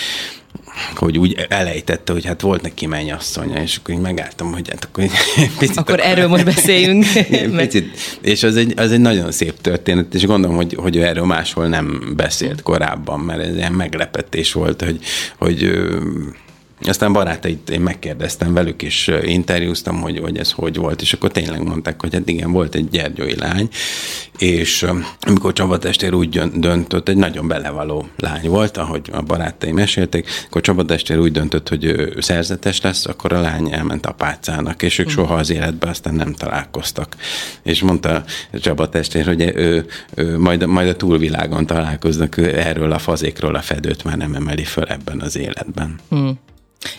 hogy 0.94 1.18
úgy 1.18 1.46
elejtette, 1.48 2.12
hogy 2.12 2.24
hát 2.24 2.40
volt 2.40 2.62
neki 2.62 2.86
mennyasszonya, 2.86 3.62
és 3.62 3.76
akkor 3.76 3.94
így 3.94 4.00
megálltam, 4.00 4.52
hogy 4.52 4.68
hát 4.68 4.84
akkor 4.84 5.04
picit... 5.58 5.76
Akkor, 5.76 5.94
akkor 5.94 6.00
erről 6.00 6.28
most 6.28 6.44
beszéljünk. 6.44 7.04
picit, 7.56 8.18
és 8.20 8.42
az 8.42 8.56
egy, 8.56 8.72
az 8.76 8.92
egy 8.92 9.00
nagyon 9.00 9.32
szép 9.32 9.60
történet, 9.60 10.14
és 10.14 10.26
gondolom, 10.26 10.56
hogy, 10.56 10.74
hogy 10.74 10.96
ő 10.96 11.04
erről 11.04 11.24
máshol 11.24 11.66
nem 11.66 12.12
beszélt 12.16 12.62
korábban, 12.62 13.20
mert 13.20 13.40
ez 13.40 13.56
ilyen 13.56 13.72
meglepetés 13.72 14.52
volt, 14.52 14.82
hogy, 14.82 14.98
hogy 15.38 15.70
aztán 16.80 17.12
barátait 17.12 17.70
én 17.70 17.80
megkérdeztem 17.80 18.54
velük, 18.54 18.82
és 18.82 19.10
interjúztam, 19.22 20.00
hogy, 20.00 20.18
hogy 20.18 20.36
ez 20.36 20.52
hogy 20.52 20.76
volt, 20.76 21.00
és 21.00 21.12
akkor 21.12 21.30
tényleg 21.30 21.62
mondták, 21.62 22.00
hogy 22.00 22.14
hát 22.14 22.28
igen, 22.28 22.52
volt 22.52 22.74
egy 22.74 22.88
gyergyói 22.88 23.36
lány, 23.36 23.68
és 24.38 24.86
amikor 25.20 25.52
Csaba 25.52 25.78
Testvér 25.78 26.14
úgy 26.14 26.40
döntött, 26.54 27.08
egy 27.08 27.16
nagyon 27.16 27.48
belevaló 27.48 28.08
lány 28.16 28.48
volt, 28.48 28.76
ahogy 28.76 29.08
a 29.12 29.22
barátaim 29.22 29.74
mesélték, 29.74 30.28
akkor 30.46 30.60
Csaba 30.60 30.84
Testvér 30.84 31.18
úgy 31.18 31.32
döntött, 31.32 31.68
hogy 31.68 31.84
ő 31.84 32.16
szerzetes 32.18 32.80
lesz, 32.80 33.06
akkor 33.06 33.32
a 33.32 33.40
lány 33.40 33.72
elment 33.72 34.06
apácának, 34.06 34.82
és 34.82 34.98
ők 34.98 35.06
mm. 35.06 35.10
soha 35.10 35.34
az 35.34 35.50
életben 35.50 35.90
aztán 35.90 36.14
nem 36.14 36.32
találkoztak. 36.32 37.16
És 37.62 37.82
mondta 37.82 38.24
Csaba 38.52 38.88
Testvér, 38.88 39.26
hogy 39.26 39.52
ő, 39.54 39.86
ő 40.14 40.38
majd, 40.38 40.66
majd 40.66 40.88
a 40.88 40.96
túlvilágon 40.96 41.66
találkoznak, 41.66 42.36
ő 42.36 42.58
erről 42.58 42.92
a 42.92 42.98
fazékról 42.98 43.54
a 43.54 43.60
fedőt 43.60 44.04
már 44.04 44.16
nem 44.16 44.34
emeli 44.34 44.64
föl 44.64 44.84
ebben 44.84 45.20
az 45.20 45.36
életben. 45.36 45.98
Mm. 46.14 46.28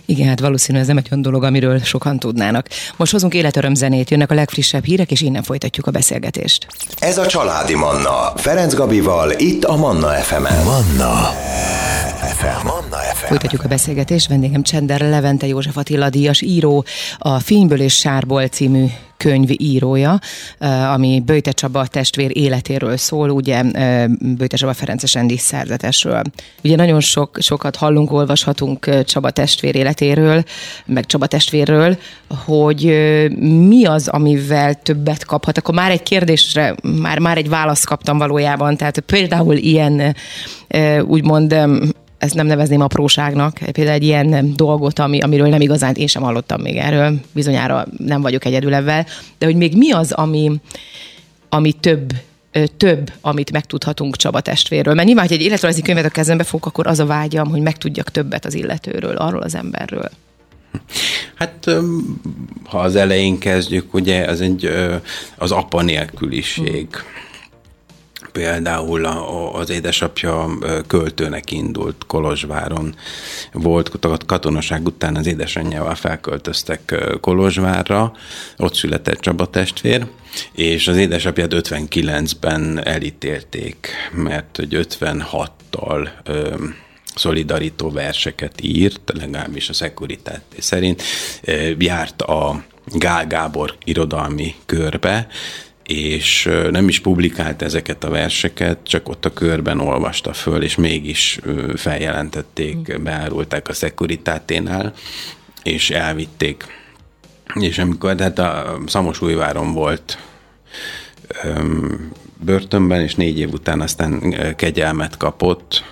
Igen, 0.05 0.27
hát 0.27 0.39
valószínűleg 0.39 0.81
ez 0.81 0.87
nem 0.87 0.97
egy 0.97 1.07
olyan 1.11 1.23
dolog, 1.23 1.43
amiről 1.43 1.79
sokan 1.79 2.19
tudnának. 2.19 2.67
Most 2.97 3.11
hozunk 3.11 3.33
életöröm 3.33 3.73
zenét, 3.73 4.09
jönnek 4.09 4.31
a 4.31 4.33
legfrissebb 4.33 4.83
hírek, 4.83 5.11
és 5.11 5.21
innen 5.21 5.43
folytatjuk 5.43 5.87
a 5.87 5.91
beszélgetést. 5.91 6.67
Ez 6.99 7.17
a 7.17 7.25
Családi 7.25 7.75
Manna, 7.75 8.33
Ferenc 8.35 8.73
Gabival, 8.73 9.31
itt 9.31 9.63
a 9.63 9.75
Manna 9.75 10.09
FM-en. 10.09 10.63
Manna 10.63 11.33
FM. 12.37 12.70
Manna 12.91 13.03
FM. 13.13 13.25
Folytatjuk 13.25 13.63
a 13.63 13.67
beszélgetést, 13.67 14.27
vendégem 14.27 14.63
Csender 14.63 15.01
Levente 15.01 15.47
József 15.47 15.77
Attila 15.77 16.09
díjas 16.09 16.41
író, 16.41 16.85
a 17.17 17.39
Fényből 17.39 17.81
és 17.81 17.97
Sárból 17.97 18.47
című 18.47 18.85
könyv 19.17 19.49
írója, 19.51 20.19
ami 20.93 21.21
Böjte 21.25 21.51
Csaba 21.51 21.85
testvér 21.85 22.37
életéről 22.37 22.97
szól, 22.97 23.29
ugye 23.29 23.63
Böjte 24.19 24.57
Csaba 24.57 24.73
Ferences 24.73 25.15
Endi 25.15 25.37
szerzetesről. 25.37 26.21
Ugye 26.63 26.75
nagyon 26.75 26.99
sok, 26.99 27.37
sokat 27.41 27.75
hallunk, 27.75 28.11
olvashatunk 28.11 29.03
Csaba 29.03 29.29
testvér 29.29 29.75
életéről, 29.75 30.43
meg 30.85 31.05
Csaba 31.05 31.25
testvérről, 31.25 31.97
hogy 32.45 32.83
mi 33.67 33.85
az, 33.85 34.07
amivel 34.07 34.73
többet 34.73 35.25
kaphat. 35.25 35.57
Akkor 35.57 35.75
már 35.75 35.91
egy 35.91 36.03
kérdésre, 36.03 36.75
már, 37.01 37.19
már 37.19 37.37
egy 37.37 37.49
választ 37.49 37.85
kaptam 37.85 38.17
valójában, 38.17 38.77
tehát 38.77 38.99
például 38.99 39.55
ilyen 39.55 40.15
úgymond 41.05 41.55
ezt 42.21 42.35
nem 42.35 42.47
nevezném 42.47 42.81
apróságnak, 42.81 43.57
például 43.71 43.95
egy 43.95 44.03
ilyen 44.03 44.53
dolgot, 44.55 44.99
ami, 44.99 45.19
amiről 45.19 45.47
nem 45.47 45.61
igazán 45.61 45.95
én 45.95 46.07
sem 46.07 46.21
hallottam 46.21 46.61
még 46.61 46.75
erről, 46.75 47.13
bizonyára 47.31 47.85
nem 47.97 48.21
vagyok 48.21 48.45
egyedül 48.45 48.73
ebben, 48.73 49.05
de 49.37 49.45
hogy 49.45 49.55
még 49.55 49.77
mi 49.77 49.91
az, 49.91 50.11
ami, 50.11 50.51
ami 51.49 51.71
több 51.71 52.13
több, 52.77 53.11
amit 53.21 53.51
megtudhatunk 53.51 54.15
Csaba 54.15 54.41
testvérről. 54.41 54.93
Mert 54.93 55.07
nyilván, 55.07 55.27
hogy 55.27 55.37
egy 55.37 55.43
életrajzi 55.43 55.81
könyvet 55.81 56.05
a 56.05 56.09
kezembe 56.09 56.43
fog, 56.43 56.65
akkor 56.65 56.87
az 56.87 56.99
a 56.99 57.05
vágyam, 57.05 57.49
hogy 57.49 57.61
megtudjak 57.61 58.09
többet 58.09 58.45
az 58.45 58.53
illetőről, 58.53 59.15
arról 59.15 59.41
az 59.41 59.55
emberről. 59.55 60.09
Hát, 61.35 61.69
ha 62.63 62.79
az 62.79 62.95
elején 62.95 63.37
kezdjük, 63.37 63.93
ugye, 63.93 64.25
az 64.25 64.41
egy 64.41 64.69
az 65.37 65.51
apa 65.51 65.81
nélküliség. 65.81 66.87
Például 68.31 69.05
az 69.53 69.69
édesapja 69.69 70.49
költőnek 70.87 71.51
indult 71.51 72.03
Kolozsváron. 72.07 72.95
Volt 73.51 73.91
katonaság 74.25 74.85
után 74.85 75.15
az 75.15 75.27
édesanyjával 75.27 75.95
felköltöztek 75.95 77.03
Kolozsvárra, 77.21 78.13
ott 78.57 78.73
született 78.73 79.19
Csaba 79.19 79.49
testvér, 79.49 80.05
és 80.51 80.87
az 80.87 80.97
édesapját 80.97 81.53
59-ben 81.55 82.85
elítélték, 82.85 83.87
mert 84.11 84.55
hogy 84.57 84.87
56-tal 85.01 86.09
szolidarító 87.15 87.91
verseket 87.91 88.61
írt, 88.61 89.11
legalábbis 89.13 89.69
a 89.69 89.73
szekuritát 89.73 90.41
szerint, 90.59 91.03
járt 91.77 92.21
a 92.21 92.63
Gál 92.85 93.27
Gábor 93.27 93.75
irodalmi 93.83 94.55
körbe, 94.65 95.27
és 95.85 96.49
nem 96.71 96.87
is 96.87 96.99
publikált 96.99 97.61
ezeket 97.61 98.03
a 98.03 98.09
verseket, 98.09 98.77
csak 98.83 99.09
ott 99.09 99.25
a 99.25 99.33
körben 99.33 99.79
olvasta 99.79 100.33
föl, 100.33 100.63
és 100.63 100.75
mégis 100.75 101.39
feljelentették, 101.75 102.93
hm. 102.93 103.03
beárulták 103.03 103.67
a 103.67 103.73
szekuritáténál, 103.73 104.93
és 105.63 105.89
elvitték. 105.89 106.65
És 107.53 107.77
amikor, 107.77 108.15
tehát 108.15 108.39
a 108.39 108.79
Szamosújváron 108.85 109.73
volt 109.73 110.17
börtönben, 112.37 113.01
és 113.01 113.15
négy 113.15 113.39
év 113.39 113.53
után 113.53 113.81
aztán 113.81 114.35
kegyelmet 114.55 115.17
kapott, 115.17 115.83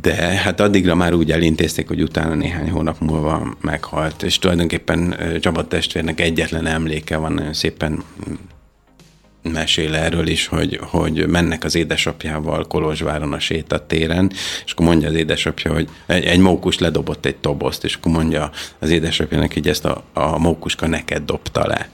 de 0.00 0.14
hát 0.14 0.60
addigra 0.60 0.94
már 0.94 1.14
úgy 1.14 1.30
elintézték, 1.30 1.88
hogy 1.88 2.02
utána 2.02 2.34
néhány 2.34 2.70
hónap 2.70 3.00
múlva 3.00 3.56
meghalt, 3.60 4.22
és 4.22 4.38
tulajdonképpen 4.38 5.16
Csaba 5.40 5.66
testvérnek 5.66 6.20
egyetlen 6.20 6.66
emléke 6.66 7.16
van, 7.16 7.32
nagyon 7.32 7.52
szépen 7.54 8.02
mesél 9.52 9.94
erről 9.94 10.26
is, 10.26 10.46
hogy, 10.46 10.78
hogy 10.82 11.26
mennek 11.26 11.64
az 11.64 11.74
édesapjával 11.74 12.66
Kolozsváron 12.66 13.32
a 13.32 13.38
sétatéren, 13.38 14.30
és 14.64 14.72
akkor 14.72 14.86
mondja 14.86 15.08
az 15.08 15.14
édesapja, 15.14 15.72
hogy 15.72 15.88
egy, 16.06 16.24
egy 16.24 16.38
mókus 16.38 16.78
ledobott 16.78 17.26
egy 17.26 17.36
tobozt, 17.36 17.84
és 17.84 17.94
akkor 17.94 18.12
mondja 18.12 18.50
az 18.78 18.90
édesapjának, 18.90 19.52
hogy 19.52 19.68
ezt 19.68 19.84
a, 19.84 20.04
a 20.12 20.38
mókuska 20.38 20.86
neked 20.86 21.22
dobta 21.22 21.66
le. 21.66 21.88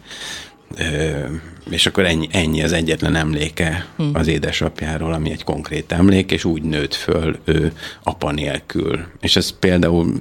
Ö, 0.76 1.26
és 1.70 1.86
akkor 1.86 2.04
ennyi, 2.04 2.28
ennyi 2.30 2.62
az 2.62 2.72
egyetlen 2.72 3.14
emléke 3.14 3.86
hm. 3.96 4.04
az 4.12 4.26
édesapjáról, 4.26 5.12
ami 5.12 5.30
egy 5.30 5.44
konkrét 5.44 5.92
emlék, 5.92 6.30
és 6.30 6.44
úgy 6.44 6.62
nőtt 6.62 6.94
föl 6.94 7.38
ő 7.44 7.72
apa 8.02 8.32
nélkül. 8.32 9.06
És 9.20 9.36
ez 9.36 9.58
például 9.58 10.20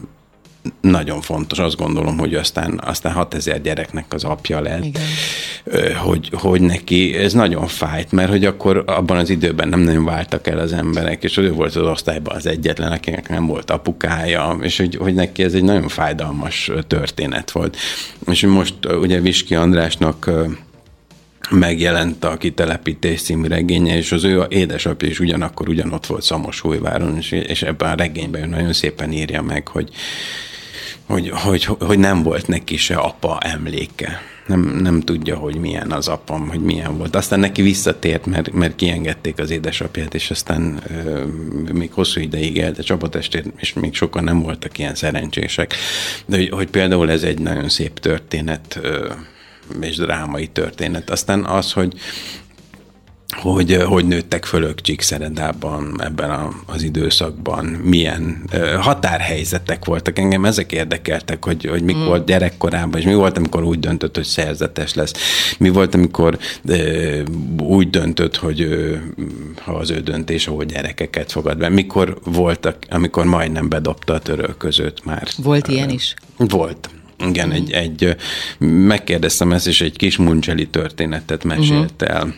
nagyon 0.82 1.21
fontos, 1.21 1.60
azt 1.60 1.76
gondolom, 1.76 2.17
hogy 2.17 2.36
aztán, 2.36 2.82
aztán 2.84 3.13
6000 3.13 3.62
gyereknek 3.62 4.06
az 4.10 4.23
apja 4.23 4.62
lett, 4.62 4.86
Igen. 4.86 5.95
hogy, 5.95 6.30
hogy 6.34 6.62
neki 6.62 7.13
ez 7.13 7.34
nagyon 7.34 7.67
fájt, 7.67 8.12
mert 8.12 8.30
hogy 8.30 8.45
akkor 8.45 8.84
abban 8.86 9.17
az 9.17 9.30
időben 9.30 9.69
nem 9.69 9.80
nagyon 9.80 10.06
váltak 10.06 10.47
el 10.47 10.58
az 10.58 10.73
emberek, 10.73 11.23
és 11.23 11.38
ő 11.38 11.52
volt 11.52 11.76
az 11.76 11.88
osztályban 11.88 12.36
az 12.36 12.45
egyetlen, 12.45 12.91
akinek 12.91 13.30
nem 13.30 13.45
volt 13.45 13.71
apukája, 13.71 14.58
és 14.62 14.78
hogy, 14.78 14.95
hogy 14.95 15.13
neki 15.13 15.43
ez 15.43 15.54
egy 15.54 15.63
nagyon 15.63 15.88
fájdalmas 15.88 16.71
történet 16.88 17.52
volt. 17.52 17.78
És 18.28 18.45
most 18.45 18.76
ugye 18.86 19.19
Viski 19.19 19.56
Andrásnak 19.56 20.32
megjelent 21.49 22.23
a 22.23 22.38
Kitelepítés 22.38 23.21
című 23.21 23.47
regénye, 23.47 23.97
és 23.97 24.12
az 24.12 24.23
ő 24.23 24.45
édesapja 24.49 25.08
is 25.08 25.19
ugyanakkor 25.19 25.69
ugyanott 25.69 26.06
volt 26.06 26.23
Szamosújváron, 26.23 27.17
és, 27.17 27.32
és 27.32 27.62
ebben 27.62 27.91
a 27.91 27.95
regényben 27.95 28.49
nagyon 28.49 28.73
szépen 28.73 29.12
írja 29.12 29.41
meg, 29.41 29.67
hogy 29.67 29.89
hogy, 31.05 31.29
hogy, 31.29 31.63
hogy 31.63 31.99
nem 31.99 32.23
volt 32.23 32.47
neki 32.47 32.77
se 32.77 32.95
apa 32.95 33.39
emléke. 33.39 34.21
Nem, 34.47 34.59
nem 34.59 34.99
tudja, 34.99 35.37
hogy 35.37 35.55
milyen 35.55 35.91
az 35.91 36.07
apam, 36.07 36.47
hogy 36.47 36.59
milyen 36.59 36.97
volt. 36.97 37.15
Aztán 37.15 37.39
neki 37.39 37.61
visszatért, 37.61 38.25
mert, 38.25 38.51
mert 38.51 38.75
kiengedték 38.75 39.39
az 39.39 39.49
édesapját, 39.49 40.13
és 40.13 40.31
aztán 40.31 40.81
ö, 41.05 41.23
még 41.73 41.91
hosszú 41.91 42.19
ideig 42.19 42.55
élt 42.55 42.79
a 42.79 42.83
csapatestét, 42.83 43.45
és 43.57 43.73
még 43.73 43.95
sokan 43.95 44.23
nem 44.23 44.41
voltak 44.41 44.77
ilyen 44.77 44.95
szerencsések. 44.95 45.75
De 46.25 46.37
hogy, 46.37 46.49
hogy 46.49 46.67
például 46.67 47.11
ez 47.11 47.23
egy 47.23 47.39
nagyon 47.39 47.69
szép 47.69 47.99
történet, 47.99 48.79
ö, 48.81 49.11
és 49.81 49.95
drámai 49.95 50.47
történet. 50.47 51.09
Aztán 51.09 51.45
az, 51.45 51.71
hogy 51.71 51.93
hogy 53.41 53.84
hogy 53.84 54.06
nőttek 54.06 54.46
föl 54.46 54.63
ők 54.63 54.82
Csíkszeredában 54.82 56.02
ebben 56.02 56.30
a, 56.30 56.54
az 56.65 56.84
időszakban, 56.84 57.65
milyen 57.65 58.43
uh, 58.54 58.74
határhelyzetek 58.74 59.86
voltak. 59.86 60.19
Engem 60.19 60.46
ezek 60.46 60.72
érdekeltek, 60.72 61.46
hogy, 61.46 61.65
hogy 61.65 61.84
mik 61.84 61.96
mm. 61.96 62.06
volt 62.06 62.26
gyerekkorában, 62.26 63.00
és 63.00 63.06
mi 63.06 63.13
volt, 63.13 63.38
amikor 63.38 63.63
úgy 63.63 63.80
döntött, 63.80 64.15
hogy 64.15 64.26
szerzetes 64.26 64.93
lesz. 64.93 65.13
Mi 65.58 65.69
volt, 65.69 65.93
amikor 65.93 66.38
uh, 66.63 67.19
úgy 67.60 67.89
döntött, 67.89 68.36
hogy 68.36 68.62
uh, 68.62 68.96
ha 69.62 69.72
az 69.72 69.89
ő 69.89 70.00
döntés, 70.00 70.48
ahol 70.48 70.63
gyerekeket 70.63 71.32
fogad 71.32 71.58
be. 71.58 71.69
Mikor 71.69 72.17
voltak, 72.24 72.78
amikor 72.89 73.26
majdnem 73.26 73.69
bedobta 73.69 74.13
a 74.13 74.19
törölközőt 74.19 75.06
már. 75.06 75.28
Volt 75.38 75.67
ilyen 75.67 75.89
is? 75.89 76.13
Volt. 76.38 76.89
Igen, 77.28 77.48
mm. 77.48 77.52
egy, 77.52 77.72
egy, 77.72 78.15
megkérdeztem 78.60 79.52
ezt, 79.52 79.67
és 79.67 79.82
egy 79.82 79.98
kis 79.98 80.17
muncseli 80.17 80.67
történetet 80.67 81.43
mesélt 81.43 82.04
mm-hmm. 82.04 82.30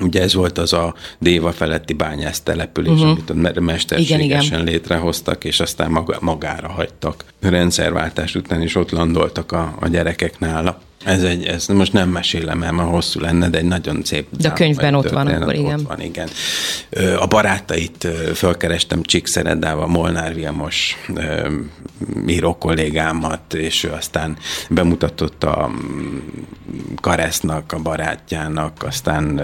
Ugye 0.00 0.22
ez 0.22 0.34
volt 0.34 0.58
az 0.58 0.72
a 0.72 0.94
Déva 1.18 1.52
feletti 1.52 1.92
bányász 1.92 2.40
település, 2.40 2.92
uh-huh. 2.92 3.08
amit 3.08 3.30
a 3.30 3.60
mesterségesen 3.60 4.20
igen, 4.20 4.42
igen. 4.42 4.64
létrehoztak, 4.64 5.44
és 5.44 5.60
aztán 5.60 5.90
maga, 5.90 6.16
magára 6.20 6.68
hagytak. 6.68 7.24
Rendszerváltás 7.40 8.34
után 8.34 8.62
is 8.62 8.74
ott 8.74 8.90
landoltak 8.90 9.52
a, 9.52 9.74
a 9.80 9.88
gyerekek 9.88 10.38
nála. 10.38 10.80
Ez 11.06 11.22
egy, 11.22 11.44
ez 11.44 11.66
most 11.66 11.92
nem 11.92 12.08
mesélem 12.08 12.62
el, 12.62 12.72
mert 12.72 12.88
hosszú 12.88 13.20
lenne, 13.20 13.48
de 13.48 13.58
egy 13.58 13.64
nagyon 13.64 14.00
szép. 14.04 14.26
De 14.30 14.48
a 14.48 14.52
könyvben 14.52 14.94
ott 14.94 15.10
van 15.10 15.26
akkor, 15.26 15.54
igen. 15.54 15.78
Ott 15.78 15.86
van, 15.86 16.00
igen. 16.00 16.28
A 17.18 17.26
barátait 17.26 18.08
fölkerestem 18.34 19.02
Csíkszeredával, 19.02 19.86
Molnár 19.86 20.34
Vilmos 20.34 20.96
író 22.26 22.58
kollégámat, 22.58 23.54
és 23.54 23.84
ő 23.84 23.90
aztán 23.90 24.36
bemutatott 24.70 25.44
a 25.44 25.70
mm, 25.70 26.18
Karesznak, 27.00 27.72
a 27.72 27.78
barátjának, 27.78 28.82
aztán 28.82 29.40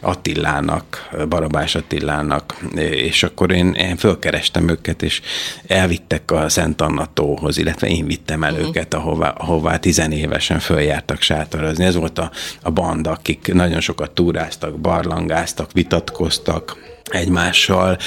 Attilának, 0.00 1.08
Barabás 1.28 1.74
Attilának, 1.74 2.56
és 2.90 3.22
akkor 3.22 3.50
én, 3.50 3.72
én 3.72 3.96
fölkerestem 3.96 4.68
őket, 4.68 5.02
és 5.02 5.20
elvittek 5.66 6.30
a 6.30 6.48
Szent 6.48 6.80
Anna 6.80 7.06
tóhoz, 7.14 7.58
illetve 7.58 7.88
én 7.88 8.06
vittem 8.06 8.44
el 8.44 8.52
uh-huh. 8.52 8.68
őket, 8.68 8.94
ahová, 8.94 9.28
ahová 9.28 9.76
tizenévesen 9.76 10.58
föl 10.58 10.84
följártak 10.86 11.20
sátorozni. 11.20 11.84
Ez 11.84 11.94
volt 11.94 12.18
a, 12.18 12.30
a 12.62 12.70
banda, 12.70 13.10
akik 13.10 13.52
nagyon 13.52 13.80
sokat 13.80 14.10
túráztak, 14.10 14.78
barlangáztak, 14.78 15.72
vitatkoztak, 15.72 16.76
egymással, 17.10 17.98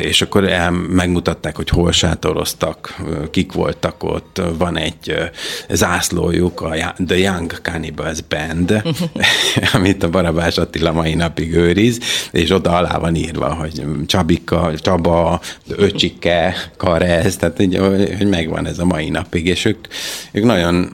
és 0.00 0.22
akkor 0.22 0.48
el, 0.48 0.70
megmutatták, 0.70 1.56
hogy 1.56 1.68
hol 1.68 1.92
sátoroztak, 1.92 3.00
kik 3.30 3.52
voltak 3.52 4.02
ott, 4.02 4.42
van 4.58 4.76
egy 4.76 5.30
zászlójuk, 5.68 6.60
a 6.60 6.94
The 7.06 7.18
Young 7.18 7.52
Cannibals 7.62 8.20
Band, 8.20 8.82
amit 9.74 10.02
a 10.02 10.10
Barabás 10.10 10.56
Attila 10.58 10.92
mai 10.92 11.14
napig 11.14 11.54
őriz, 11.54 12.00
és 12.30 12.50
oda 12.50 12.76
alá 12.76 12.98
van 12.98 13.14
írva, 13.14 13.54
hogy 13.54 13.82
Csabika, 14.06 14.72
Csaba, 14.76 15.40
Öcsike, 15.68 16.54
Karez, 16.76 17.36
tehát 17.36 17.56
hogy 17.56 18.28
megvan 18.28 18.66
ez 18.66 18.78
a 18.78 18.84
mai 18.84 19.08
napig, 19.08 19.46
és 19.46 19.64
ők, 19.64 19.86
ők 20.32 20.44
nagyon 20.44 20.92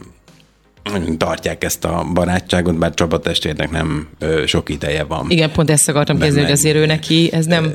tartják 1.16 1.64
ezt 1.64 1.85
a 1.85 2.07
barátságot, 2.14 2.79
bár 2.79 2.94
Csaba 2.94 3.18
testvérnek 3.18 3.70
nem 3.70 4.09
ö, 4.18 4.42
sok 4.46 4.68
ideje 4.68 5.05
van. 5.05 5.27
Igen, 5.29 5.53
pont 5.53 5.70
ezt 5.70 5.88
akartam 5.88 6.16
kérdezni, 6.16 6.42
hogy 6.42 6.51
azért 6.51 6.77
ő 6.77 6.87
neki 6.87 7.29
ez 7.33 7.46
nem... 7.46 7.70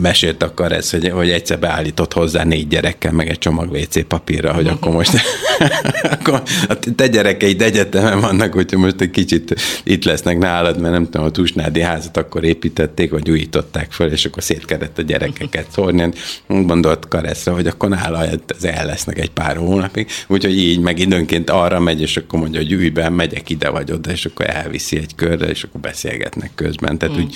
Mesélt 0.00 0.42
akar 0.42 0.72
ez, 0.72 0.90
hogy, 0.90 1.08
hogy 1.08 1.30
egyszer 1.30 1.58
beállított 1.58 2.12
hozzá 2.12 2.44
négy 2.44 2.68
gyerekkel, 2.68 3.12
meg 3.12 3.28
egy 3.28 3.38
csomag 3.38 3.70
WC 3.70 4.06
papírra, 4.06 4.52
hogy 4.52 4.66
akkor 4.66 4.92
most 4.92 5.12
akkor 6.18 6.42
a 6.68 6.78
te 6.96 7.06
gyerekeid 7.06 7.62
egyetemen 7.62 8.20
vannak, 8.20 8.52
hogyha 8.52 8.78
most 8.78 9.00
egy 9.00 9.10
kicsit 9.10 9.54
itt 9.84 10.04
lesznek 10.04 10.38
nálad, 10.38 10.80
mert 10.80 10.92
nem 10.92 11.04
tudom, 11.04 11.26
a 11.26 11.30
Tusnádi 11.30 11.80
házat 11.80 12.16
akkor 12.16 12.44
építették, 12.44 13.10
vagy 13.10 13.30
újították 13.30 13.92
föl, 13.92 14.12
és 14.12 14.24
akkor 14.24 14.42
szétkedett 14.42 14.98
a 14.98 15.02
gyerekeket 15.02 15.66
szórni. 15.70 16.08
Gondolt 16.46 17.08
Kareszre, 17.08 17.50
hogy 17.50 17.66
akkor 17.66 17.88
nála 17.88 18.24
ez 18.24 18.64
el 18.64 18.86
lesznek 18.86 19.18
egy 19.18 19.30
pár 19.30 19.56
hónapig, 19.56 20.08
úgyhogy 20.26 20.58
így 20.58 20.80
meg 20.80 20.98
időnként 20.98 21.50
arra 21.50 21.80
megy, 21.80 22.00
és 22.00 22.16
akkor 22.16 22.40
mondja, 22.50 22.64
hogy 22.64 22.72
ülj 22.72 22.88
be, 22.88 23.08
megyek 23.08 23.50
ide 23.50 23.68
vagy 23.68 23.92
oda, 23.92 24.10
és 24.10 24.24
akkor 24.24 24.50
elviszi 24.50 24.96
egy 24.96 25.14
körre, 25.14 25.46
és 25.46 25.62
akkor 25.62 25.80
beszélgetnek 25.80 26.50
közben. 26.54 26.98
Tehát 26.98 27.16
mm. 27.16 27.20
úgy 27.20 27.34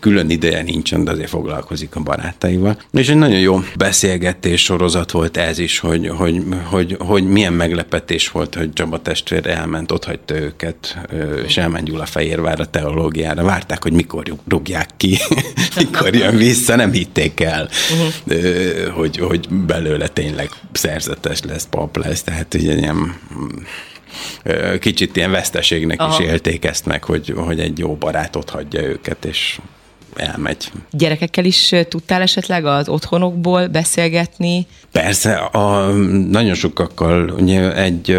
külön 0.00 0.30
ideje 0.30 0.62
nincsen, 0.62 1.04
de 1.04 1.10
azért 1.10 1.28
foglalkozik 1.28 1.96
a 1.96 2.00
barátaival. 2.00 2.78
És 2.92 3.08
egy 3.08 3.16
nagyon 3.16 3.38
jó 3.38 3.60
beszélgetés 3.76 4.62
sorozat 4.62 5.10
volt 5.10 5.36
ez 5.36 5.58
is, 5.58 5.78
hogy, 5.78 6.08
hogy, 6.08 6.42
hogy, 6.64 6.96
hogy 6.98 7.24
milyen 7.24 7.52
meglepetés 7.52 8.28
volt, 8.28 8.54
hogy 8.54 8.72
Csaba 8.72 9.02
testvér 9.02 9.46
elment, 9.46 9.92
ott 9.92 10.04
hagyta 10.04 10.34
őket, 10.40 10.98
és 11.46 11.56
elment 11.56 12.08
Fehérvárra 12.08 12.64
teológiára. 12.64 13.42
Várták, 13.42 13.82
hogy 13.82 13.92
mikor 13.92 14.24
rúgják 14.48 14.88
ki, 14.96 15.18
mikor 15.76 16.14
jön 16.14 16.36
vissza, 16.36 16.76
nem 16.76 16.92
hitték 16.92 17.40
el, 17.40 17.68
uh-huh. 18.26 18.94
hogy, 18.94 19.16
hogy 19.16 19.48
belőle 19.48 20.08
tényleg 20.08 20.50
szerzetes 20.72 21.42
lesz, 21.42 21.66
pap 21.70 21.96
lesz, 21.96 22.22
tehát 22.22 22.54
ugye 22.54 22.74
ilyen 22.74 23.14
kicsit 24.78 25.16
ilyen 25.16 25.30
veszteségnek 25.30 26.00
Aha. 26.00 26.22
is 26.22 26.26
élték 26.26 26.64
ezt 26.64 26.86
meg, 26.86 27.04
hogy, 27.04 27.34
hogy 27.36 27.60
egy 27.60 27.78
jó 27.78 27.94
barátot 27.94 28.50
hagyja 28.50 28.82
őket, 28.82 29.24
és 29.24 29.58
elmegy. 30.16 30.72
Gyerekekkel 30.90 31.44
is 31.44 31.74
tudtál 31.88 32.22
esetleg 32.22 32.64
az 32.64 32.88
otthonokból 32.88 33.66
beszélgetni? 33.66 34.66
Persze, 34.92 35.34
a, 35.34 35.92
nagyon 36.30 36.54
sokakkal 36.54 37.28
ugye 37.28 37.74
egy 37.74 38.16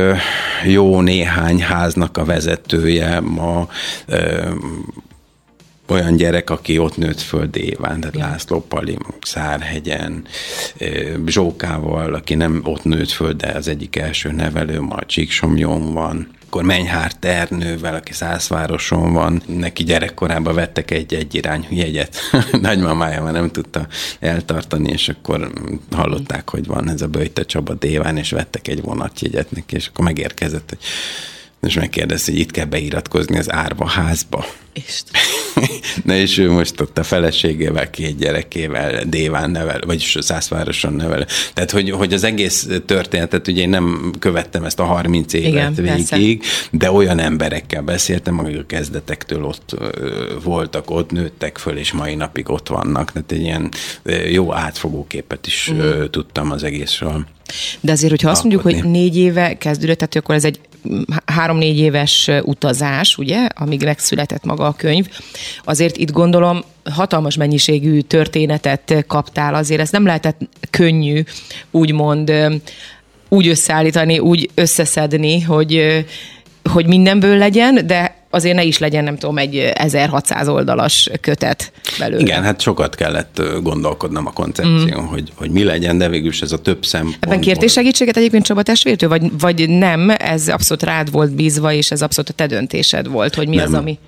jó 0.66 1.02
néhány 1.02 1.62
háznak 1.62 2.18
a 2.18 2.26
vezetője 2.26 3.20
ma 3.20 3.68
olyan 5.92 6.16
gyerek, 6.16 6.50
aki 6.50 6.78
ott 6.78 6.98
nőtt 6.98 7.22
föl 7.22 7.46
Déván, 7.46 8.00
tehát. 8.00 8.16
László 8.16 8.66
Pali, 8.68 8.98
Szárhegyen, 9.22 10.26
Zsókával, 11.26 12.14
aki 12.14 12.36
nem 12.36 12.62
ott 12.64 12.84
nőtt 12.84 13.10
föl, 13.10 13.34
de 13.34 13.48
az 13.48 13.68
egyik 13.68 13.96
első 13.96 14.32
nevelő, 14.32 14.82
ma 14.82 15.06
Csíksomjon 15.06 15.94
van 15.94 16.28
akkor 16.52 16.64
Menyhár 16.64 17.14
Ternővel, 17.14 17.96
aki 17.96 18.14
Szászvároson 18.14 19.14
van, 19.14 19.42
neki 19.46 19.84
gyerekkorában 19.84 20.56
vettek 20.56 20.92
egy 20.92 21.14
egyirányú 21.14 21.68
jegyet. 21.70 22.18
Nagymamája 22.62 23.24
már 23.24 23.34
nem 23.34 23.52
tudta 23.52 23.88
eltartani, 24.20 24.90
és 24.92 25.10
akkor 25.10 25.52
hallották, 25.92 26.50
hogy 26.50 26.66
van 26.66 26.90
ez 26.90 27.02
a 27.02 27.08
Böjte 27.08 27.46
Csaba 27.46 27.74
Déván, 27.74 28.18
és 28.18 28.32
vettek 28.32 28.68
egy 28.68 28.82
vonatjegyet 28.82 29.52
neki, 29.52 29.76
és 29.76 29.88
akkor 29.88 30.06
megérkezett, 30.06 30.70
hogy 30.70 30.80
és 31.62 31.74
megkérdezi, 31.74 32.32
hogy 32.32 32.40
itt 32.40 32.52
kell 32.52 32.66
beiratkozni 32.66 33.38
az 33.38 33.52
árva 33.52 33.88
házba. 33.88 34.46
Isten. 34.74 35.22
Na 36.06 36.16
és 36.16 36.38
ő 36.38 36.52
most 36.52 36.82
ott 36.82 36.98
a 36.98 37.04
feleségével, 37.04 37.90
két 37.90 38.18
gyerekével 38.18 39.04
Déván 39.06 39.50
nevel, 39.50 39.80
vagyis 39.86 40.18
Szászvároson 40.20 40.94
nevel. 40.94 41.28
Tehát, 41.54 41.72
hogy, 41.72 41.90
hogy 41.90 42.14
az 42.14 42.24
egész 42.24 42.68
történetet, 42.86 43.48
ugye 43.48 43.62
én 43.62 43.70
nem 43.70 44.12
követtem 44.20 44.64
ezt 44.64 44.80
a 44.80 44.84
30 44.84 45.34
évet 45.34 45.48
Igen, 45.48 45.74
végig, 45.74 46.40
persze. 46.40 46.68
de 46.72 46.92
olyan 46.92 47.20
emberekkel 47.20 47.82
beszéltem, 47.82 48.40
akik 48.40 48.60
a 48.60 48.66
kezdetektől 48.66 49.44
ott 49.44 49.76
voltak, 50.44 50.90
ott 50.90 51.12
nőttek 51.12 51.58
föl, 51.58 51.78
és 51.78 51.92
mai 51.92 52.16
napig 52.16 52.50
ott 52.50 52.68
vannak. 52.68 53.12
Tehát 53.12 53.32
egy 53.32 53.42
ilyen 53.42 53.72
jó 54.32 54.54
átfogó 54.54 55.06
képet 55.08 55.48
is 55.48 55.68
uh-huh. 55.68 56.10
tudtam 56.10 56.52
az 56.52 56.64
egészről. 56.64 57.26
De 57.80 57.92
azért, 57.92 58.12
hogyha 58.12 58.30
azt 58.30 58.42
mondjuk, 58.42 58.64
hogy 58.64 58.84
négy 58.84 59.18
éve 59.18 59.58
kezdődött, 59.58 59.98
tehát 59.98 60.16
akkor 60.16 60.36
ez 60.36 60.46
egy 60.46 60.60
három-négy 61.26 61.78
éves 61.78 62.30
utazás, 62.44 63.18
ugye, 63.18 63.48
amíg 63.56 63.84
megszületett 63.84 64.44
maga 64.44 64.66
a 64.66 64.74
könyv, 64.74 65.08
azért 65.64 65.98
itt 65.98 66.12
gondolom 66.12 66.64
hatalmas 66.84 67.36
mennyiségű 67.36 68.00
történetet 68.00 69.04
kaptál, 69.08 69.56
azért 69.56 69.82
ez 69.82 69.90
nem 69.90 70.06
lehetett 70.06 70.40
könnyű, 70.70 71.24
úgymond 71.72 72.34
úgy 73.30 73.48
összeállítani, 73.48 74.20
úgy 74.20 74.50
összeszedni, 74.54 75.42
hogy, 75.42 76.06
hogy 76.70 76.88
mindenből 76.88 77.38
legyen, 77.38 77.88
de 77.88 78.16
azért 78.30 78.56
ne 78.56 78.64
is 78.64 78.78
legyen, 78.78 79.04
nem 79.04 79.18
tudom, 79.18 79.38
egy 79.38 79.58
1600 79.58 80.48
oldalas 80.48 81.10
kötet 81.22 81.72
belőle. 82.00 82.22
Igen, 82.22 82.44
hát 82.44 82.62
sokat 82.62 82.96
kellett 82.96 83.42
gondolkodnom 83.62 84.26
a 84.26 84.32
koncepción, 84.32 85.04
mm. 85.04 85.08
hogy, 85.08 85.32
hogy 85.36 85.50
mi 85.50 85.64
legyen, 85.64 85.98
de 85.98 86.10
végül 86.10 86.30
is 86.30 86.42
ez 86.42 86.52
a 86.52 86.58
több 86.58 86.86
szempont. 86.86 87.18
Ebben 87.20 87.42
kértél 87.42 87.68
segítséget 87.68 88.18
egyébként 88.18 88.46
Csaba 88.46 88.64
testvértől, 88.64 89.10
vagy, 89.10 89.40
vagy 89.40 89.70
nem, 89.70 90.10
ez 90.18 90.48
abszolút 90.48 90.84
rád 90.84 91.12
volt 91.12 91.36
bízva, 91.36 91.74
és 91.74 91.92
ez 91.92 92.02
abszolút 92.02 92.30
a 92.30 92.34
te 92.34 92.46
döntésed 92.46 93.08
volt, 93.08 93.36
hogy 93.36 93.48
mi 93.48 93.56
nem. 93.56 93.66
az, 93.66 93.74
ami... 93.74 94.00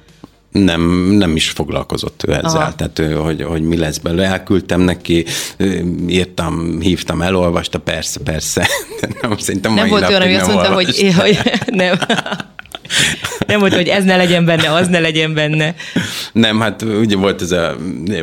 nem, 0.53 0.81
nem 1.11 1.35
is 1.35 1.49
foglalkozott 1.49 2.23
ő 2.27 2.33
ezzel, 2.33 2.61
Aha. 2.61 2.75
tehát 2.75 3.21
hogy, 3.23 3.43
hogy 3.43 3.61
mi 3.61 3.77
lesz 3.77 3.97
belőle. 3.97 4.25
Elküldtem 4.25 4.81
neki, 4.81 5.25
írtam, 6.07 6.79
hívtam, 6.79 7.21
elolvasta, 7.21 7.79
persze, 7.79 8.19
persze. 8.19 8.67
nem, 9.21 9.37
szerintem 9.37 9.73
nem 9.73 9.87
volt 9.87 10.07
olyan, 10.07 10.21
ami 10.21 10.35
azt 10.35 10.47
mondta, 10.47 10.73
hogy, 10.73 11.13
hogy 11.19 11.39
nem. 11.65 11.99
Nem 13.47 13.59
volt, 13.59 13.73
hogy 13.73 13.87
ez 13.87 14.03
ne 14.03 14.15
legyen 14.15 14.45
benne, 14.45 14.71
az 14.73 14.87
ne 14.87 14.99
legyen 14.99 15.33
benne. 15.33 15.75
Nem, 16.31 16.59
hát 16.59 16.81
ugye 16.81 17.15
volt 17.15 17.41
ez 17.41 17.51
a 17.51 17.75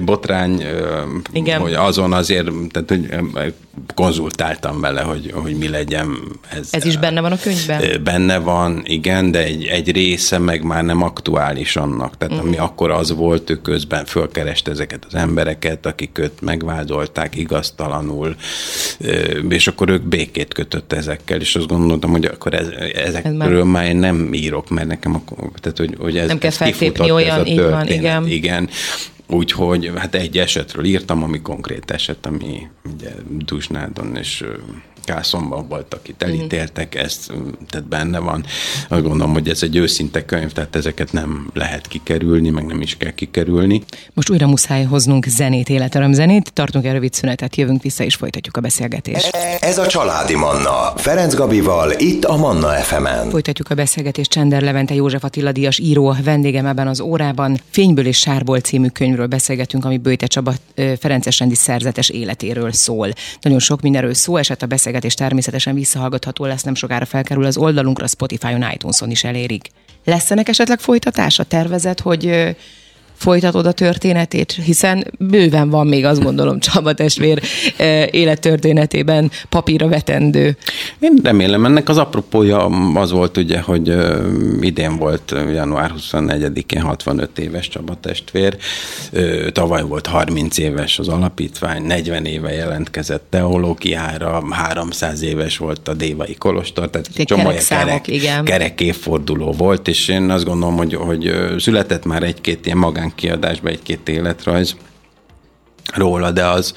botrány, 0.02 0.64
Igen. 1.32 1.60
hogy 1.60 1.74
azon 1.74 2.12
azért, 2.12 2.50
tehát 2.70 2.88
hogy 2.88 3.08
konzultáltam 3.94 4.80
vele, 4.80 5.00
hogy, 5.00 5.32
hogy 5.34 5.58
mi 5.58 5.68
legyen. 5.68 6.18
Ez, 6.48 6.68
ez 6.70 6.84
is 6.84 6.96
benne 6.96 7.20
van 7.20 7.32
a 7.32 7.36
könyvben? 7.36 8.02
Benne 8.02 8.38
van, 8.38 8.82
igen, 8.84 9.30
de 9.30 9.44
egy, 9.44 9.64
egy 9.64 9.92
része 9.92 10.38
meg 10.38 10.62
már 10.62 10.84
nem 10.84 11.02
aktuális 11.02 11.76
annak. 11.76 12.16
Tehát 12.16 12.34
uh-huh. 12.34 12.48
ami 12.48 12.58
akkor 12.58 12.90
az 12.90 13.14
volt, 13.14 13.50
ő 13.50 13.60
közben 13.60 14.04
fölkereste 14.04 14.70
ezeket 14.70 15.04
az 15.04 15.14
embereket, 15.14 15.86
akik 15.86 16.18
őt 16.18 16.40
megvádolták 16.40 17.36
igaztalanul, 17.36 18.36
és 19.48 19.66
akkor 19.66 19.88
ők 19.88 20.02
békét 20.02 20.54
kötött 20.54 20.92
ezekkel, 20.92 21.40
és 21.40 21.54
azt 21.54 21.66
gondoltam, 21.66 22.10
hogy 22.10 22.24
akkor 22.24 22.54
ez, 22.54 22.66
ezekről 22.94 23.58
ez 23.60 23.64
már... 23.66 23.84
már 23.84 23.94
nem 23.94 24.34
írok, 24.34 24.68
mert 24.68 24.88
nekem 24.88 25.14
akkor, 25.14 25.50
tehát 25.60 25.78
hogy, 25.78 25.94
hogy 25.98 26.18
ez, 26.18 26.28
nem 26.28 26.38
kell 26.38 26.50
feltépni 26.50 27.10
olyan, 27.10 27.46
így 27.46 27.60
van, 27.60 27.86
igen. 27.86 28.26
igen. 28.26 28.68
Úgyhogy 29.30 29.92
hát 29.96 30.14
egy 30.14 30.38
esetről 30.38 30.84
írtam, 30.84 31.22
ami 31.22 31.40
konkrét 31.40 31.90
eset, 31.90 32.26
ami 32.26 32.68
ugye 32.94 33.10
Dusnádon 33.38 34.16
és 34.16 34.44
Kászomban 35.10 35.68
volt, 35.68 35.94
akit 35.94 36.14
mhm. 36.18 36.30
elítéltek, 36.30 36.94
ez 36.94 37.26
tehát 37.68 37.88
benne 37.88 38.18
van. 38.18 38.44
Azt 38.88 39.02
gondolom, 39.02 39.32
hogy 39.32 39.48
ez 39.48 39.62
egy 39.62 39.76
őszinte 39.76 40.24
könyv, 40.24 40.52
tehát 40.52 40.76
ezeket 40.76 41.12
nem 41.12 41.50
lehet 41.54 41.86
kikerülni, 41.86 42.50
meg 42.50 42.66
nem 42.66 42.80
is 42.80 42.96
kell 42.96 43.10
kikerülni. 43.10 43.82
Most 44.14 44.30
újra 44.30 44.46
muszáj 44.46 44.84
hoznunk 44.84 45.26
zenét, 45.26 45.68
életöröm 45.68 46.12
zenét, 46.12 46.52
tartunk 46.52 46.84
egy 46.84 46.92
rövid 46.92 47.12
szünetet, 47.12 47.56
jövünk 47.56 47.82
vissza 47.82 48.04
és 48.04 48.14
folytatjuk 48.14 48.56
a 48.56 48.60
beszélgetést. 48.60 49.36
Ez 49.60 49.78
a 49.78 49.86
Családi 49.86 50.34
Manna, 50.34 50.92
Ferenc 50.96 51.34
Gabival, 51.34 51.92
itt 51.98 52.24
a 52.24 52.36
Manna 52.36 52.68
fm 52.68 53.06
-en. 53.06 53.30
Folytatjuk 53.30 53.70
a 53.70 53.74
beszélgetést 53.74 54.30
Csender 54.30 54.62
Levente 54.62 54.94
József 54.94 55.24
Attila 55.24 55.52
Díjas 55.52 55.78
író 55.78 56.14
vendégem 56.24 56.66
ebben 56.66 56.88
az 56.88 57.00
órában. 57.00 57.60
Fényből 57.70 58.06
és 58.06 58.18
Sárból 58.18 58.60
című 58.60 58.88
könyvről 58.88 59.26
beszélgetünk, 59.26 59.84
ami 59.84 59.98
Bőte 59.98 60.26
Csaba 60.26 60.52
Ferences 60.98 61.38
rendi 61.38 61.54
szerzetes 61.54 62.08
életéről 62.08 62.72
szól. 62.72 63.08
Nagyon 63.40 63.58
sok 63.58 63.80
mindenről 63.80 64.14
szó 64.14 64.36
esett 64.36 64.62
a 64.62 64.66
beszélgetés 64.66 64.98
és 65.04 65.14
természetesen 65.14 65.74
visszahallgatható 65.74 66.44
lesz, 66.44 66.62
nem 66.62 66.74
sokára 66.74 67.04
felkerül 67.04 67.44
az 67.44 67.56
oldalunkra, 67.56 68.06
Spotify-on, 68.06 68.70
iTunes-on 68.72 69.10
is 69.10 69.24
elérik. 69.24 69.68
Lesz 70.04 70.30
ennek 70.30 70.48
esetleg 70.48 70.78
folytatása? 70.78 71.44
Tervezet, 71.44 72.00
hogy 72.00 72.56
folytatod 73.20 73.66
a 73.66 73.72
történetét, 73.72 74.52
hiszen 74.52 75.04
bőven 75.18 75.70
van 75.70 75.86
még 75.86 76.04
azt 76.04 76.22
gondolom 76.22 76.60
Csaba 76.70 76.92
testvér 76.92 77.42
élettörténetében 78.10 79.30
papírra 79.48 79.88
vetendő. 79.88 80.56
Én 80.98 81.18
remélem, 81.22 81.64
ennek 81.64 81.88
az 81.88 81.98
apropója 81.98 82.64
az 82.94 83.10
volt 83.10 83.36
ugye, 83.36 83.60
hogy 83.60 83.96
idén 84.60 84.96
volt 84.96 85.34
január 85.52 85.92
24-én 85.98 86.80
65 86.80 87.38
éves 87.38 87.68
Csaba 87.68 87.96
testvér, 88.00 88.56
tavaly 89.52 89.82
volt 89.82 90.06
30 90.06 90.58
éves 90.58 90.98
az 90.98 91.08
alapítvány, 91.08 91.82
40 91.82 92.24
éve 92.24 92.52
jelentkezett 92.52 93.24
teológiára, 93.30 94.42
300 94.50 95.22
éves 95.22 95.56
volt 95.56 95.88
a 95.88 95.94
Dévai 95.94 96.34
Kolostor, 96.34 96.90
tehát 96.90 97.08
egy 97.14 97.24
csomó 97.24 97.50
kerek, 97.68 98.08
igen. 98.08 98.44
kerek 98.44 98.80
évforduló 98.80 99.52
volt, 99.52 99.88
és 99.88 100.08
én 100.08 100.30
azt 100.30 100.44
gondolom, 100.44 100.76
hogy, 100.76 100.94
hogy 100.94 101.32
született 101.58 102.04
már 102.04 102.22
egy-két 102.22 102.66
ilyen 102.66 102.78
magán 102.78 103.09
kiadásba 103.14 103.68
egy-két 103.68 104.08
életrajz 104.08 104.76
róla, 105.94 106.30
de 106.30 106.46
az, 106.46 106.74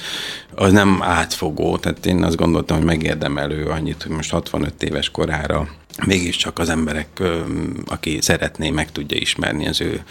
az 0.56 0.72
nem 0.72 1.02
átfogó, 1.02 1.78
tehát 1.78 2.06
én 2.06 2.24
azt 2.24 2.36
gondoltam, 2.36 2.78
hogy 2.78 2.86
megérdemelő 2.86 3.66
annyit, 3.66 4.04
hogy 4.04 4.12
most 4.12 4.32
65 4.32 4.84
éves 4.84 5.10
korára 5.10 5.68
mégiscsak 6.06 6.60
az 6.60 6.70
emberek, 6.70 7.08
aki 7.86 8.18
szeretné, 8.22 8.70
meg 8.70 8.92
tudja 8.92 9.18
ismerni 9.18 9.68
az 9.68 9.82
ő 9.82 10.04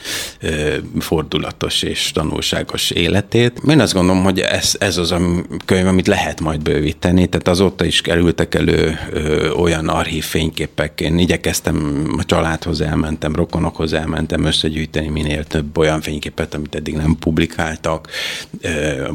fordulatos 0.98 1.82
és 1.82 2.10
tanulságos 2.12 2.90
életét. 2.90 3.60
Én 3.68 3.80
azt 3.80 3.92
gondolom, 3.92 4.22
hogy 4.22 4.40
ez, 4.40 4.76
ez 4.78 4.96
az 4.96 5.12
a 5.12 5.20
könyv, 5.64 5.86
amit 5.86 6.06
lehet 6.06 6.40
majd 6.40 6.62
bővíteni, 6.62 7.26
tehát 7.26 7.48
azóta 7.48 7.84
is 7.84 8.00
kerültek 8.00 8.54
elő 8.54 8.98
olyan 9.56 9.88
archív 9.88 10.24
fényképek. 10.24 11.00
Én 11.00 11.18
igyekeztem, 11.18 12.06
a 12.18 12.24
családhoz 12.24 12.80
elmentem, 12.80 13.34
rokonokhoz 13.34 13.92
elmentem 13.92 14.44
összegyűjteni 14.44 15.08
minél 15.08 15.44
több 15.44 15.78
olyan 15.78 16.00
fényképet, 16.00 16.54
amit 16.54 16.74
eddig 16.74 16.94
nem 16.94 17.16
publikáltak, 17.18 18.08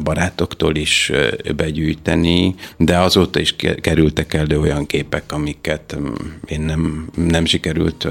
barátoktól 0.02 0.76
is 0.76 1.12
begyűjteni, 1.56 2.54
de 2.76 2.98
azóta 2.98 3.40
is 3.40 3.56
kerültek 3.80 4.34
elő 4.34 4.60
olyan 4.60 4.86
képek, 4.86 5.32
amiket 5.32 5.96
én 6.46 6.57
én 6.58 6.64
nem, 6.64 7.08
nem 7.14 7.44
sikerült 7.44 8.06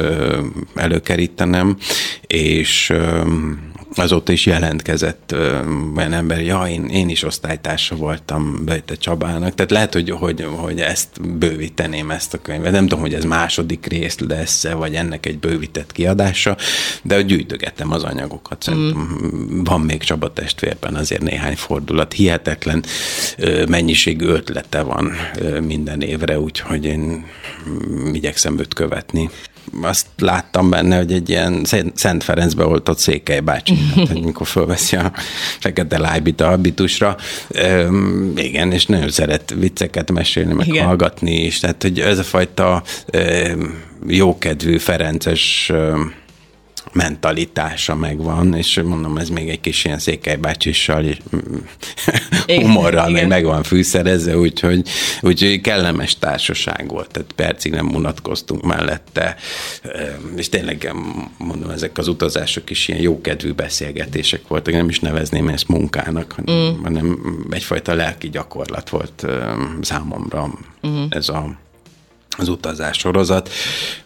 előkerítenem, 0.76 1.78
és 2.28 2.94
azóta 3.98 4.32
is 4.32 4.46
jelentkezett 4.46 5.36
olyan 5.96 6.14
ember, 6.14 6.42
ja, 6.42 6.68
én, 6.68 6.86
én 6.86 7.10
is 7.10 7.24
osztálytársa 7.24 7.96
voltam 7.96 8.66
Bejte 8.66 8.96
Csabának, 8.96 9.56
tehát 9.56 9.72
lehet, 9.72 9.94
hogy, 9.94 10.10
hogy, 10.10 10.48
hogy 10.56 10.80
ezt 10.80 11.38
bővíteném 11.38 12.12
ezt 12.12 12.34
a 12.34 12.42
könyvet. 12.42 12.72
Nem 12.72 12.88
tudom, 12.88 13.00
hogy 13.00 13.14
ez 13.14 13.24
második 13.24 13.86
rész 13.86 14.20
lesz-e, 14.20 14.74
vagy 14.74 14.96
ennek 14.96 15.26
egy 15.26 15.40
bővített 15.40 15.92
kiadása, 15.92 16.58
de 17.04 17.22
gyűjtögettem 17.22 17.92
az 17.92 18.04
anyagokat. 18.04 18.64
Szerintem 18.64 19.20
mm. 19.24 19.64
van 19.64 19.82
még 19.82 20.04
Csaba 20.04 20.34
testvérben 20.34 20.96
azért 20.96 21.22
néhány 21.22 21.56
fordulat. 21.56 22.14
Hihetetlen 22.14 22.84
mennyiségű 23.68 24.26
ötlete 24.26 24.82
van 24.82 25.12
minden 25.62 26.02
évre, 26.02 26.40
úgyhogy 26.40 26.86
én 26.86 27.26
mm, 27.70 28.14
igyekszem 28.14 28.60
őt 28.60 28.74
követni 28.74 29.30
azt 29.82 30.06
láttam 30.18 30.70
benne, 30.70 30.98
hogy 30.98 31.12
egy 31.12 31.30
ilyen 31.30 31.66
Szent 31.94 32.24
Ferencbe 32.24 32.66
oltott 32.66 32.98
Székely 32.98 33.40
bácsi, 33.40 33.76
hát, 33.96 34.10
amikor 34.10 34.48
fölveszi 34.48 34.96
a 34.96 35.12
fekete 35.60 35.98
lájbita 35.98 36.48
habitusra. 36.48 37.18
Üm, 37.56 38.34
igen, 38.36 38.72
és 38.72 38.86
nagyon 38.86 39.10
szeret 39.10 39.54
vicceket 39.60 40.12
mesélni, 40.12 40.54
meg 40.54 40.68
igen. 40.68 40.86
hallgatni 40.86 41.44
is. 41.44 41.60
Tehát, 41.60 41.82
hogy 41.82 42.00
ez 42.00 42.20
a 42.20 42.24
fajta 42.24 42.84
üm, 43.14 43.84
jókedvű 44.08 44.78
Ferences 44.78 45.70
üm, 45.74 46.14
mentalitása 46.98 47.96
megvan, 47.96 48.54
és 48.54 48.82
mondom, 48.86 49.18
ez 49.18 49.30
még 49.30 49.50
egy 49.50 49.62
kis 49.62 49.86
ilyen 49.86 50.00
székely 50.00 50.36
bácsissal, 50.36 51.06
humorral 52.46 53.10
meg, 53.10 53.28
meg 53.28 53.46
van 53.46 53.64
fűszerezve, 53.64 54.38
úgyhogy, 54.38 54.88
úgyhogy 55.22 55.62
kellemes 55.62 56.18
társaság 56.18 56.88
volt, 56.88 57.12
tehát 57.12 57.32
percig 57.32 57.72
nem 57.72 57.96
unatkoztunk 57.96 58.64
mellette, 58.64 59.36
és 60.36 60.50
tényleg 60.50 60.94
mondom, 61.38 61.70
ezek 61.70 61.98
az 61.98 62.08
utazások 62.08 62.70
is 62.70 62.88
ilyen 62.88 63.02
jókedvű 63.02 63.52
beszélgetések 63.52 64.48
voltak, 64.48 64.74
nem 64.74 64.90
is 64.90 65.00
nevezném 65.00 65.48
ezt 65.48 65.68
munkának, 65.68 66.36
mm. 66.52 66.84
hanem 66.84 67.20
egyfajta 67.50 67.94
lelki 67.94 68.30
gyakorlat 68.30 68.90
volt 68.90 69.26
számomra 69.82 70.54
mm. 70.88 71.04
ez 71.10 71.30
a 71.30 71.66
az 72.38 72.48
utazás 72.48 72.98
sorozat, 72.98 73.50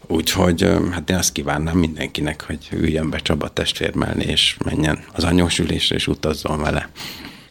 úgyhogy 0.08 0.68
hát 0.92 1.10
én 1.10 1.16
azt 1.16 1.32
kívánnám 1.32 1.78
mindenkinek, 1.78 2.44
hogy 2.48 2.58
üljön 2.72 3.10
be 3.10 3.18
Csaba 3.18 3.48
testvér 3.48 3.96
mellé, 3.96 4.26
és 4.28 4.56
menjen 4.66 5.00
az 5.14 5.24
anyósülésre, 5.24 5.96
és 5.96 6.08
utazzon 6.08 6.62
vele. 6.62 6.90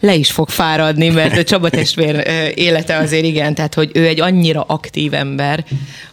Le 0.01 0.15
is 0.15 0.31
fog 0.31 0.49
fáradni, 0.49 1.09
mert 1.09 1.37
a 1.37 1.45
Csaba 1.45 1.71
testvér 1.71 2.29
élete 2.55 2.97
azért 2.97 3.25
igen, 3.25 3.55
tehát 3.55 3.75
hogy 3.75 3.91
ő 3.95 4.07
egy 4.07 4.21
annyira 4.21 4.63
aktív 4.63 5.15
ember, 5.15 5.65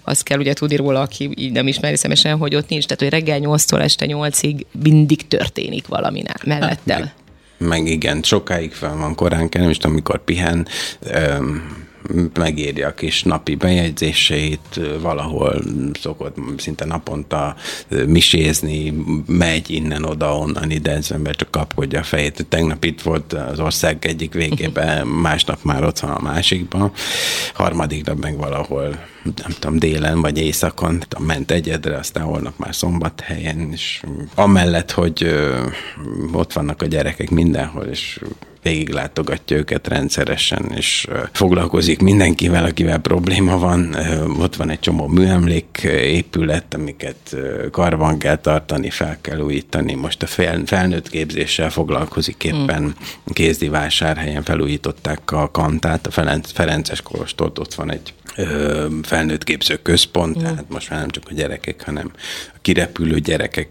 azt 0.04 0.24
kell 0.24 0.40
ugye 0.40 0.54
tudni 0.54 0.76
róla, 0.76 1.02
aki 1.02 1.30
így 1.36 1.52
nem 1.52 1.68
ismeri 1.68 1.96
szemesen, 1.98 2.38
hogy 2.38 2.56
ott 2.56 2.70
nincs, 2.70 2.86
tehát 2.86 3.02
hogy 3.02 3.10
reggel 3.10 3.40
8-tól 3.42 3.82
este 3.82 4.06
8-ig 4.10 4.62
mindig 4.84 5.28
történik 5.28 5.88
valami 5.88 6.24
mellettel. 6.46 7.00
Hát, 7.00 7.16
meg, 7.58 7.88
igen, 7.88 8.24
sokáig 8.24 8.74
fel 8.74 8.96
van 8.96 9.16
korán 9.16 9.50
kell, 9.50 9.62
nem 9.62 9.72
is 9.72 9.78
tudom, 9.78 9.96
mikor 9.96 10.24
pihen, 10.24 10.68
megírja 12.34 12.88
a 12.88 12.93
kis 12.93 13.24
napi 13.24 13.56
bejegyzéseit, 13.56 14.80
valahol 15.02 15.62
szokott 16.02 16.36
szinte 16.58 16.86
naponta 16.86 17.56
misézni, 18.08 18.93
megy 19.26 19.70
innen-oda, 19.70 20.38
onnan 20.38 20.72
ide, 20.72 20.91
ez 20.91 21.12
ember 21.12 21.36
csak 21.36 21.52
kapkodja 21.52 22.00
a 22.00 22.04
fejét. 22.04 22.46
Tegnap 22.50 22.84
itt 22.84 23.02
volt 23.02 23.34
az 23.34 23.60
ország 23.60 24.06
egyik 24.06 24.34
végében, 24.34 25.08
másnap 25.28 25.63
már 25.63 25.84
ott 25.84 26.00
van 26.00 26.12
a 26.12 26.22
másikban, 26.22 26.91
harmadik 27.54 28.06
nap 28.06 28.20
meg 28.20 28.38
valahol 28.38 29.00
nem 29.24 29.52
tudom, 29.60 29.80
délen 29.80 30.22
vagy 30.22 30.38
éjszakon 30.38 31.04
ment 31.20 31.52
egyedre, 31.52 31.98
aztán 31.98 32.24
holnap 32.24 32.58
már 32.58 32.76
szombathelyen, 32.76 33.70
és 33.72 34.04
amellett, 34.36 34.91
hogy 34.91 35.36
ott 36.32 36.54
vannak 36.54 36.82
a 36.82 36.86
gyerekek 36.86 37.30
mindenhol, 37.30 37.84
és 37.84 38.20
végiglátogatja 38.62 39.58
őket 39.58 39.88
rendszeresen, 39.88 40.72
és 40.76 41.08
foglalkozik 41.32 42.02
mindenkivel, 42.02 42.65
akivel 42.65 43.00
probléma 43.00 43.58
van. 43.58 43.96
Ott 44.39 44.56
van 44.56 44.70
egy 44.70 44.80
csomó 44.80 45.08
műemlék 45.08 45.82
épület, 45.91 46.74
amiket 46.74 47.36
karban 47.72 48.17
kell 48.17 48.38
tartani, 48.38 48.89
fel 48.89 49.17
kell 49.22 49.39
újítani. 49.39 49.93
Most 49.93 50.24
a 50.24 50.28
fel, 50.28 50.62
felnőtt 50.65 51.10
képzéssel 51.10 51.70
foglalkozik 51.70 52.43
éppen 52.43 52.84
mm. 52.84 52.89
Kézdi 53.34 53.67
vásárhelyen 53.67 54.43
felújították 54.43 55.32
a 55.32 55.52
kantát, 55.52 56.08
a 56.08 56.12
Ferences 56.54 57.02
Kolostort, 57.02 57.60
ott 57.60 57.74
van 57.74 57.91
egy 57.91 58.13
felnőtt 59.02 59.43
képző 59.43 59.76
központ, 59.76 60.38
mm. 60.38 60.41
tehát 60.41 60.65
most 60.70 60.89
már 60.89 61.00
nem 61.00 61.10
csak 61.10 61.24
a 61.30 61.34
gyerekek, 61.34 61.84
hanem 61.84 62.12
kirepülő 62.68 63.20
gyerekek 63.20 63.70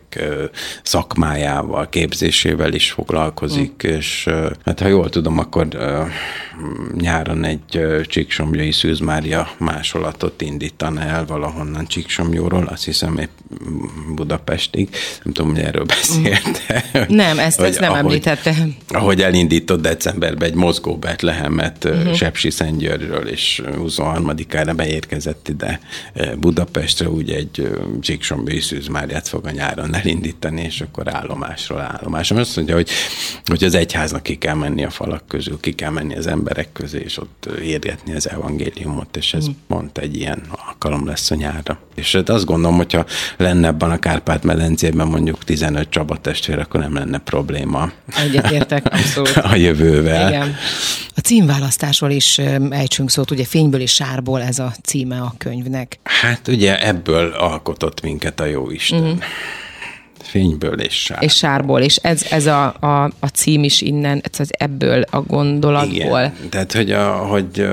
szakmájával, 0.83 1.89
képzésével 1.89 2.73
is 2.73 2.91
foglalkozik, 2.91 3.87
mm. 3.87 3.91
és 3.91 4.29
hát 4.65 4.81
ha 4.81 4.89
jól 4.89 5.09
tudom, 5.09 5.39
akkor 5.39 5.69
nyáron 6.95 7.45
egy 7.45 7.81
Csíksomjai 8.07 8.73
Szűz 8.73 8.99
Mária 8.99 9.49
másolatot 9.59 10.43
indítana 10.43 11.01
el 11.01 11.27
valahonnan 11.27 11.87
Csíksomjóról, 11.87 12.65
azt 12.65 12.85
hiszem 12.85 13.19
épp 13.19 13.31
Budapestig. 14.15 14.89
Nem 15.23 15.33
tudom, 15.33 15.51
hogy 15.51 15.63
erről 15.63 15.85
beszélt. 15.85 16.61
Nem, 17.09 17.39
ezt, 17.39 17.61
ezt 17.61 17.81
nem 17.81 17.91
ahogy, 17.91 18.05
említette. 18.05 18.55
Ahogy 18.89 19.23
elindított 19.23 19.81
decemberben 19.81 20.49
egy 20.49 20.55
mozgó 20.55 20.97
Betlehemet 20.97 21.85
uh-huh. 21.85 22.13
Sepsi 22.13 22.51
Szentgyörgyről, 22.51 23.29
és 23.29 23.63
23-ára 23.67 24.73
beérkezett 24.77 25.49
ide 25.49 25.81
Budapestre, 26.39 27.09
úgy 27.09 27.31
egy 27.31 27.71
Csíksomjai 28.01 28.61
Szűz 28.61 28.86
Máriát 28.89 29.29
fog 29.29 29.47
a 29.47 29.51
nyáron 29.51 29.95
elindítani, 29.95 30.63
és 30.63 30.81
akkor 30.81 31.15
állomásról 31.15 31.81
állomásra. 31.81 32.37
Azt 32.37 32.57
mondja, 32.57 32.75
hogy, 32.75 32.91
hogy 33.45 33.65
az 33.65 33.75
egyháznak 33.75 34.23
ki 34.23 34.37
kell 34.37 34.55
menni 34.55 34.85
a 34.85 34.91
falak 34.91 35.27
közül, 35.29 35.61
ki 35.61 35.73
kell 35.73 35.91
menni 35.91 36.17
az 36.17 36.27
emberek 36.27 36.73
közé, 36.73 37.01
és 37.05 37.19
ott 37.19 37.49
érgetni 37.63 38.15
az 38.15 38.31
evangéliumot, 38.31 39.17
és 39.17 39.35
ez 39.35 39.49
mm. 39.49 39.53
pont 39.69 39.99
egy 39.99 40.17
ilyen 40.17 40.43
alkalom 40.67 41.07
lesz 41.07 41.31
a 41.31 41.35
nyárra. 41.35 41.79
És 41.95 42.13
hát 42.13 42.29
azt 42.29 42.45
gondolom, 42.45 42.77
hogyha 42.77 43.05
lenne 43.37 43.67
ebben 43.67 43.91
a 43.91 43.99
Kárpát-medencében 43.99 45.07
mondjuk 45.07 45.45
15 45.45 45.89
Csaba 45.89 46.17
testvér, 46.17 46.59
akkor 46.59 46.81
nem 46.81 46.95
lenne 46.95 47.19
probléma. 47.19 47.93
Egyetértek, 48.17 48.87
abszolút. 48.95 49.37
A 49.37 49.55
jövővel. 49.55 50.29
Igen. 50.29 50.57
A 51.15 51.21
címválasztásról 51.21 52.11
is 52.11 52.39
ejtsünk 52.71 53.11
szót, 53.11 53.31
ugye 53.31 53.45
fényből 53.45 53.81
és 53.81 53.95
sárból 53.95 54.43
ez 54.43 54.59
a 54.59 54.75
címe 54.83 55.21
a 55.21 55.35
könyvnek. 55.39 55.99
Hát 56.03 56.49
ugye 56.49 56.87
ebből 56.87 57.33
alkotott 57.33 58.01
minket 58.01 58.41
a 58.41 58.45
jó 58.45 58.71
Isten. 58.77 59.03
Mm 59.03 59.19
fényből 60.27 60.81
és 60.81 60.95
sár. 60.95 61.23
És 61.23 61.37
sárból, 61.37 61.81
és 61.81 61.97
ez, 61.97 62.27
ez 62.31 62.47
a, 62.47 62.75
a, 62.81 63.05
a 63.21 63.27
cím 63.27 63.65
is 63.65 63.81
innen, 63.81 64.23
ez 64.39 64.49
ebből 64.51 65.05
a 65.11 65.21
gondolatból. 65.21 66.21
Igen, 66.21 66.49
tehát 66.51 66.73
hogy, 66.73 66.91
a, 66.91 67.13
hogy 67.13 67.67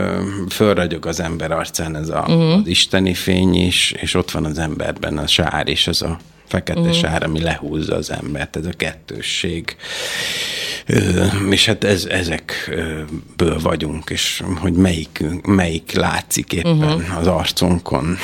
fölragyog 0.49 1.05
az 1.05 1.19
ember 1.19 1.51
arcán 1.51 1.95
ez 1.95 2.09
a, 2.09 2.25
uh-huh. 2.27 2.53
az 2.53 2.67
isteni 2.67 3.13
fény 3.13 3.55
is, 3.55 3.91
és 4.01 4.13
ott 4.13 4.31
van 4.31 4.45
az 4.45 4.59
emberben 4.59 5.17
a 5.17 5.27
sár, 5.27 5.67
és 5.67 5.87
az 5.87 6.01
a 6.01 6.17
fekete 6.47 6.79
uh-huh. 6.79 6.95
sár, 6.95 7.23
ami 7.23 7.41
lehúzza 7.41 7.95
az 7.95 8.11
embert, 8.11 8.55
ez 8.55 8.65
a 8.65 8.73
kettősség. 8.77 9.75
És 11.49 11.65
hát 11.65 11.83
ez, 11.83 12.05
ezekből 12.05 13.59
vagyunk, 13.61 14.09
és 14.09 14.43
hogy 14.59 14.73
melyik, 14.73 15.23
melyik 15.45 15.91
látszik 15.91 16.53
éppen 16.53 16.77
uh-huh. 16.77 17.17
az 17.17 17.27
arcunkon. 17.27 18.17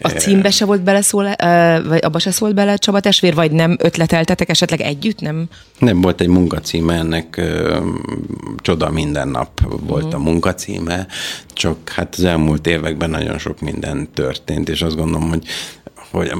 A 0.00 0.08
címbe 0.08 0.50
se 0.50 0.64
volt 0.64 0.82
bele 0.82 1.00
szól, 1.00 1.34
vagy 1.88 2.04
abba 2.04 2.18
se 2.18 2.30
szólt 2.30 2.54
bele 2.54 2.76
Csaba 2.76 3.00
testvér, 3.00 3.34
vagy 3.34 3.52
nem 3.52 3.76
ötleteltetek 3.78 4.48
esetleg 4.48 4.80
együtt, 4.80 5.20
nem? 5.20 5.48
Nem, 5.78 6.00
volt 6.00 6.20
egy 6.20 6.28
munkacíme 6.28 6.94
ennek, 6.94 7.42
Csoda 8.56 8.90
minden 8.90 9.28
nap 9.28 9.60
volt 9.86 10.04
uh-huh. 10.04 10.20
a 10.20 10.22
munkacíme, 10.22 11.06
csak 11.52 11.88
hát 11.88 12.14
az 12.14 12.24
elmúlt 12.24 12.66
években 12.66 13.10
nagyon 13.10 13.38
sok 13.38 13.60
minden 13.60 14.08
történt, 14.14 14.68
és 14.68 14.82
azt 14.82 14.96
gondolom, 14.96 15.28
hogy, 15.28 15.46
hogy 16.10 16.32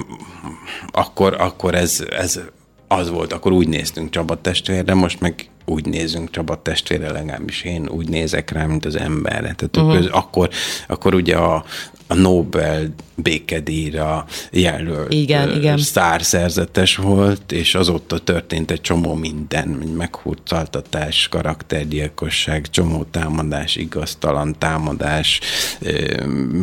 akkor, 0.90 1.36
akkor 1.38 1.74
ez, 1.74 2.04
ez 2.10 2.40
az 2.88 3.10
volt, 3.10 3.32
akkor 3.32 3.52
úgy 3.52 3.68
néztünk 3.68 4.10
Csaba 4.10 4.40
testvérre, 4.40 4.94
most 4.94 5.20
meg 5.20 5.50
úgy 5.64 5.86
nézünk 5.86 6.30
Csaba 6.30 6.62
testvére, 6.62 7.12
legalábbis 7.12 7.62
én 7.62 7.88
úgy 7.88 8.08
nézek 8.08 8.50
rá, 8.50 8.66
mint 8.66 8.84
az 8.84 8.96
emberre. 8.96 9.54
Tehát 9.54 9.76
uh-huh. 9.76 9.94
köz, 9.94 10.06
akkor, 10.06 10.48
akkor 10.88 11.14
ugye 11.14 11.36
a, 11.36 11.64
a 12.06 12.14
Nobel 12.14 12.94
békedíjra 13.14 14.24
jelölt 14.50 15.12
igen, 15.12 15.56
igen. 15.56 15.78
sztárszerzetes 15.78 16.96
volt, 16.96 17.52
és 17.52 17.74
azóta 17.74 18.18
történt 18.18 18.70
egy 18.70 18.80
csomó 18.80 19.14
minden, 19.14 19.68
meghurcaltatás, 19.96 21.28
karaktergyilkosság, 21.28 22.70
csomó 22.70 23.04
támadás, 23.10 23.76
igaztalan 23.76 24.54
támadás, 24.58 25.40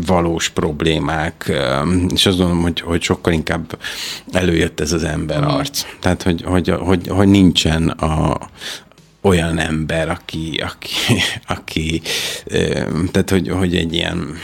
valós 0.05 0.49
problémák, 0.49 1.51
és 2.13 2.25
azt 2.25 2.37
gondolom, 2.37 2.61
hogy, 2.61 2.79
hogy 2.81 3.01
sokkal 3.01 3.33
inkább 3.33 3.77
előjött 4.31 4.79
ez 4.79 4.91
az 4.91 5.03
emberarc. 5.03 5.85
Mm. 5.85 5.99
Tehát, 5.99 6.23
hogy, 6.23 6.41
hogy, 6.41 6.69
hogy, 6.69 7.07
hogy 7.07 7.27
nincsen 7.27 7.87
a, 7.89 8.37
olyan 9.21 9.59
ember, 9.59 10.09
aki, 10.09 10.61
aki, 10.63 10.93
aki 11.47 12.01
tehát 13.11 13.29
hogy, 13.29 13.49
hogy 13.49 13.75
egy 13.75 13.93
ilyen 13.93 14.37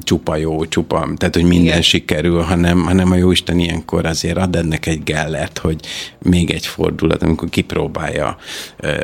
csupa 0.00 0.36
jó, 0.36 0.66
csupa, 0.66 1.08
tehát 1.16 1.34
hogy 1.34 1.44
minden 1.44 1.64
Igen. 1.64 1.82
sikerül, 1.82 2.40
hanem, 2.40 2.82
hanem 2.82 3.10
a 3.10 3.16
Jóisten 3.16 3.58
ilyenkor 3.58 4.06
azért 4.06 4.36
ad 4.36 4.56
ennek 4.56 4.86
egy 4.86 5.02
gellert, 5.02 5.58
hogy 5.58 5.80
még 6.18 6.50
egy 6.50 6.66
fordulat, 6.66 7.22
amikor 7.22 7.48
kipróbálja 7.48 8.36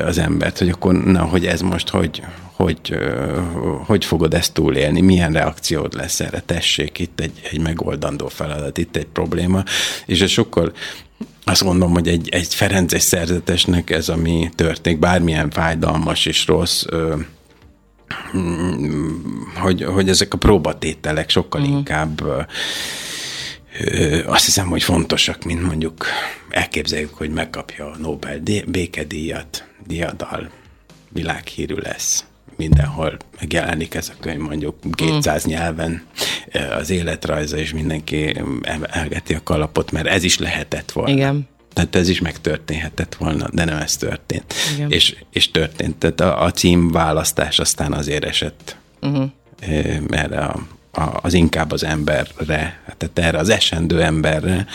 az 0.04 0.18
embert, 0.18 0.58
hogy 0.58 0.68
akkor 0.68 1.04
na, 1.04 1.22
hogy 1.22 1.46
ez 1.46 1.60
most 1.60 1.88
hogy, 1.88 2.22
hogy, 2.52 2.98
hogy 3.86 4.04
fogod 4.04 4.34
ezt 4.34 4.52
túlélni, 4.52 5.00
milyen 5.00 5.32
reakciód 5.32 5.94
lesz 5.94 6.20
erre, 6.20 6.40
tessék, 6.40 6.98
itt 6.98 7.20
egy, 7.20 7.40
egy 7.50 7.60
megoldandó 7.60 8.28
feladat, 8.28 8.78
itt 8.78 8.96
egy 8.96 9.06
probléma, 9.06 9.62
és 10.06 10.20
ez 10.20 10.30
sokkal 10.30 10.72
azt 11.44 11.64
mondom, 11.64 11.92
hogy 11.92 12.08
egy, 12.08 12.28
egy 12.28 12.54
Ferences 12.54 13.02
szerzetesnek 13.02 13.90
ez, 13.90 14.08
ami 14.08 14.50
történik, 14.54 14.98
bármilyen 14.98 15.50
fájdalmas 15.50 16.26
és 16.26 16.46
rossz, 16.46 16.84
ö, 16.86 17.16
hogy, 19.54 19.84
hogy 19.84 20.08
ezek 20.08 20.34
a 20.34 20.38
próbatételek 20.38 21.30
sokkal 21.30 21.60
uh-huh. 21.60 21.76
inkább 21.76 22.22
ö, 22.22 22.42
azt 24.26 24.44
hiszem, 24.44 24.66
hogy 24.68 24.82
fontosak, 24.82 25.44
mint 25.44 25.62
mondjuk 25.62 26.06
elképzeljük, 26.50 27.14
hogy 27.14 27.30
megkapja 27.30 27.90
a 27.90 27.96
Nobel 27.96 28.40
békedíjat, 28.66 29.64
diadal, 29.86 30.50
világhírű 31.08 31.74
lesz 31.74 32.24
mindenhol 32.58 33.16
megjelenik 33.40 33.94
ez 33.94 34.08
a 34.08 34.20
könyv 34.20 34.40
mondjuk 34.40 34.76
200 34.94 35.46
mm. 35.46 35.50
nyelven 35.50 36.02
az 36.78 36.90
életrajza, 36.90 37.56
és 37.56 37.72
mindenki 37.72 38.42
elgeti 38.82 39.34
a 39.34 39.40
kalapot, 39.42 39.90
mert 39.90 40.06
ez 40.06 40.24
is 40.24 40.38
lehetett 40.38 40.92
volna. 40.92 41.10
Igen. 41.10 41.48
Tehát 41.72 41.96
ez 41.96 42.08
is 42.08 42.20
megtörténhetett 42.20 43.14
volna, 43.14 43.48
de 43.52 43.64
nem 43.64 43.76
ez 43.76 43.96
történt. 43.96 44.54
Igen. 44.74 44.90
És, 44.90 45.16
és 45.32 45.50
történt. 45.50 45.96
Tehát 45.96 46.20
a, 46.20 46.42
a 46.42 46.50
cím 46.50 46.90
választás 46.90 47.58
aztán 47.58 47.92
azért 47.92 48.24
esett 48.24 48.76
uh-huh. 49.00 49.30
erre 50.10 50.38
a, 50.38 50.66
a, 50.92 51.18
az 51.22 51.34
inkább 51.34 51.72
az 51.72 51.84
emberre, 51.84 52.82
tehát 52.96 53.18
erre 53.18 53.38
az 53.38 53.48
esendő 53.48 54.02
emberre, 54.02 54.66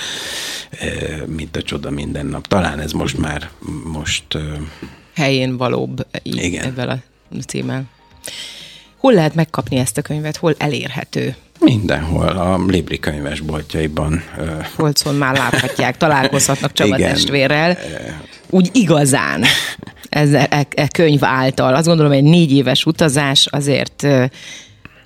mint 1.25 1.57
a 1.57 1.61
csoda 1.61 1.89
minden 1.89 2.25
nap. 2.25 2.47
Talán 2.47 2.79
ez 2.79 2.91
most 2.91 3.17
már 3.17 3.49
most 3.83 4.37
helyén 5.15 5.57
valóbb 5.57 6.07
így 6.23 6.43
Igen. 6.43 6.65
ebben 6.65 6.89
a 6.89 6.97
címmel. 7.41 7.83
Hol 8.97 9.13
lehet 9.13 9.35
megkapni 9.35 9.77
ezt 9.77 9.97
a 9.97 10.01
könyvet? 10.01 10.37
Hol 10.37 10.55
elérhető? 10.57 11.35
Mindenhol, 11.59 12.27
a 12.27 12.65
Libri 12.67 12.99
könyvesboltjaiban. 12.99 14.23
Holcon 14.75 15.15
már 15.15 15.37
láthatják, 15.37 15.97
találkozhatnak 15.97 16.73
Csaba 16.73 16.97
Igen. 16.97 17.13
testvérrel. 17.13 17.77
Úgy 18.49 18.69
igazán 18.73 19.43
ez 20.09 20.33
e, 20.33 20.67
e 20.75 20.87
könyv 20.87 21.23
által. 21.23 21.75
Azt 21.75 21.87
gondolom, 21.87 22.11
egy 22.11 22.23
négy 22.23 22.51
éves 22.51 22.85
utazás 22.85 23.47
azért 23.51 24.07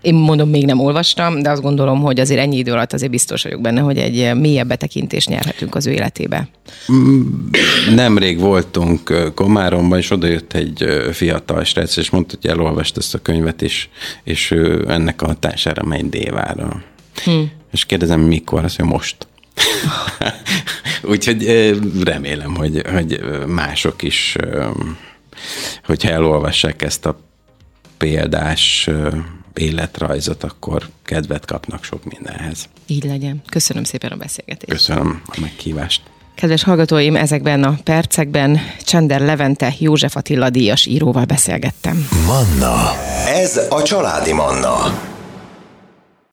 én 0.07 0.13
mondom, 0.13 0.49
még 0.49 0.65
nem 0.65 0.79
olvastam, 0.79 1.41
de 1.41 1.49
azt 1.49 1.61
gondolom, 1.61 2.01
hogy 2.01 2.19
azért 2.19 2.39
ennyi 2.39 2.57
idő 2.57 2.71
alatt 2.71 2.93
azért 2.93 3.11
biztos 3.11 3.43
vagyok 3.43 3.61
benne, 3.61 3.81
hogy 3.81 3.97
egy 3.97 4.35
mélyebb 4.35 4.67
betekintést 4.67 5.29
nyerhetünk 5.29 5.75
az 5.75 5.85
ő 5.87 5.91
életébe. 5.91 6.47
Nemrég 7.95 8.39
voltunk 8.39 9.31
Komáromban, 9.35 9.97
és 9.97 10.11
oda 10.11 10.27
jött 10.27 10.53
egy 10.53 10.85
fiatal 11.11 11.63
srác, 11.63 11.97
és 11.97 12.09
mondta, 12.09 12.35
hogy 12.41 12.49
elolvast 12.49 12.97
ezt 12.97 13.13
a 13.13 13.21
könyvet, 13.21 13.61
és, 13.61 13.87
és 14.23 14.51
ő 14.51 14.85
ennek 14.87 15.21
a 15.21 15.25
hatására 15.25 15.83
megy 15.83 16.09
Dévára. 16.09 16.83
Hm. 17.23 17.31
És 17.71 17.85
kérdezem, 17.85 18.21
mikor? 18.21 18.63
Azt 18.63 18.77
mondja, 18.77 18.97
most. 18.97 19.27
Úgyhogy 21.13 21.45
remélem, 22.03 22.55
hogy, 22.55 22.81
hogy 22.93 23.19
mások 23.47 24.03
is, 24.03 24.35
hogyha 25.83 26.09
elolvassák 26.09 26.81
ezt 26.81 27.05
a 27.05 27.19
példás 27.97 28.89
életrajzot, 29.57 30.43
akkor 30.43 30.89
kedvet 31.03 31.45
kapnak 31.45 31.83
sok 31.83 32.03
mindenhez. 32.03 32.69
Így 32.85 33.03
legyen. 33.03 33.41
Köszönöm 33.49 33.83
szépen 33.83 34.11
a 34.11 34.15
beszélgetést. 34.15 34.71
Köszönöm 34.71 35.21
a 35.25 35.37
meghívást. 35.41 36.01
Kedves 36.35 36.63
hallgatóim, 36.63 37.15
ezekben 37.15 37.63
a 37.63 37.77
percekben 37.83 38.59
Csender 38.81 39.21
Levente 39.21 39.73
József 39.79 40.15
Attila 40.15 40.49
díjas 40.49 40.85
íróval 40.85 41.25
beszélgettem. 41.25 42.07
Manna. 42.25 42.91
Ez 43.27 43.61
a 43.69 43.83
családi 43.83 44.33
Manna. 44.33 44.75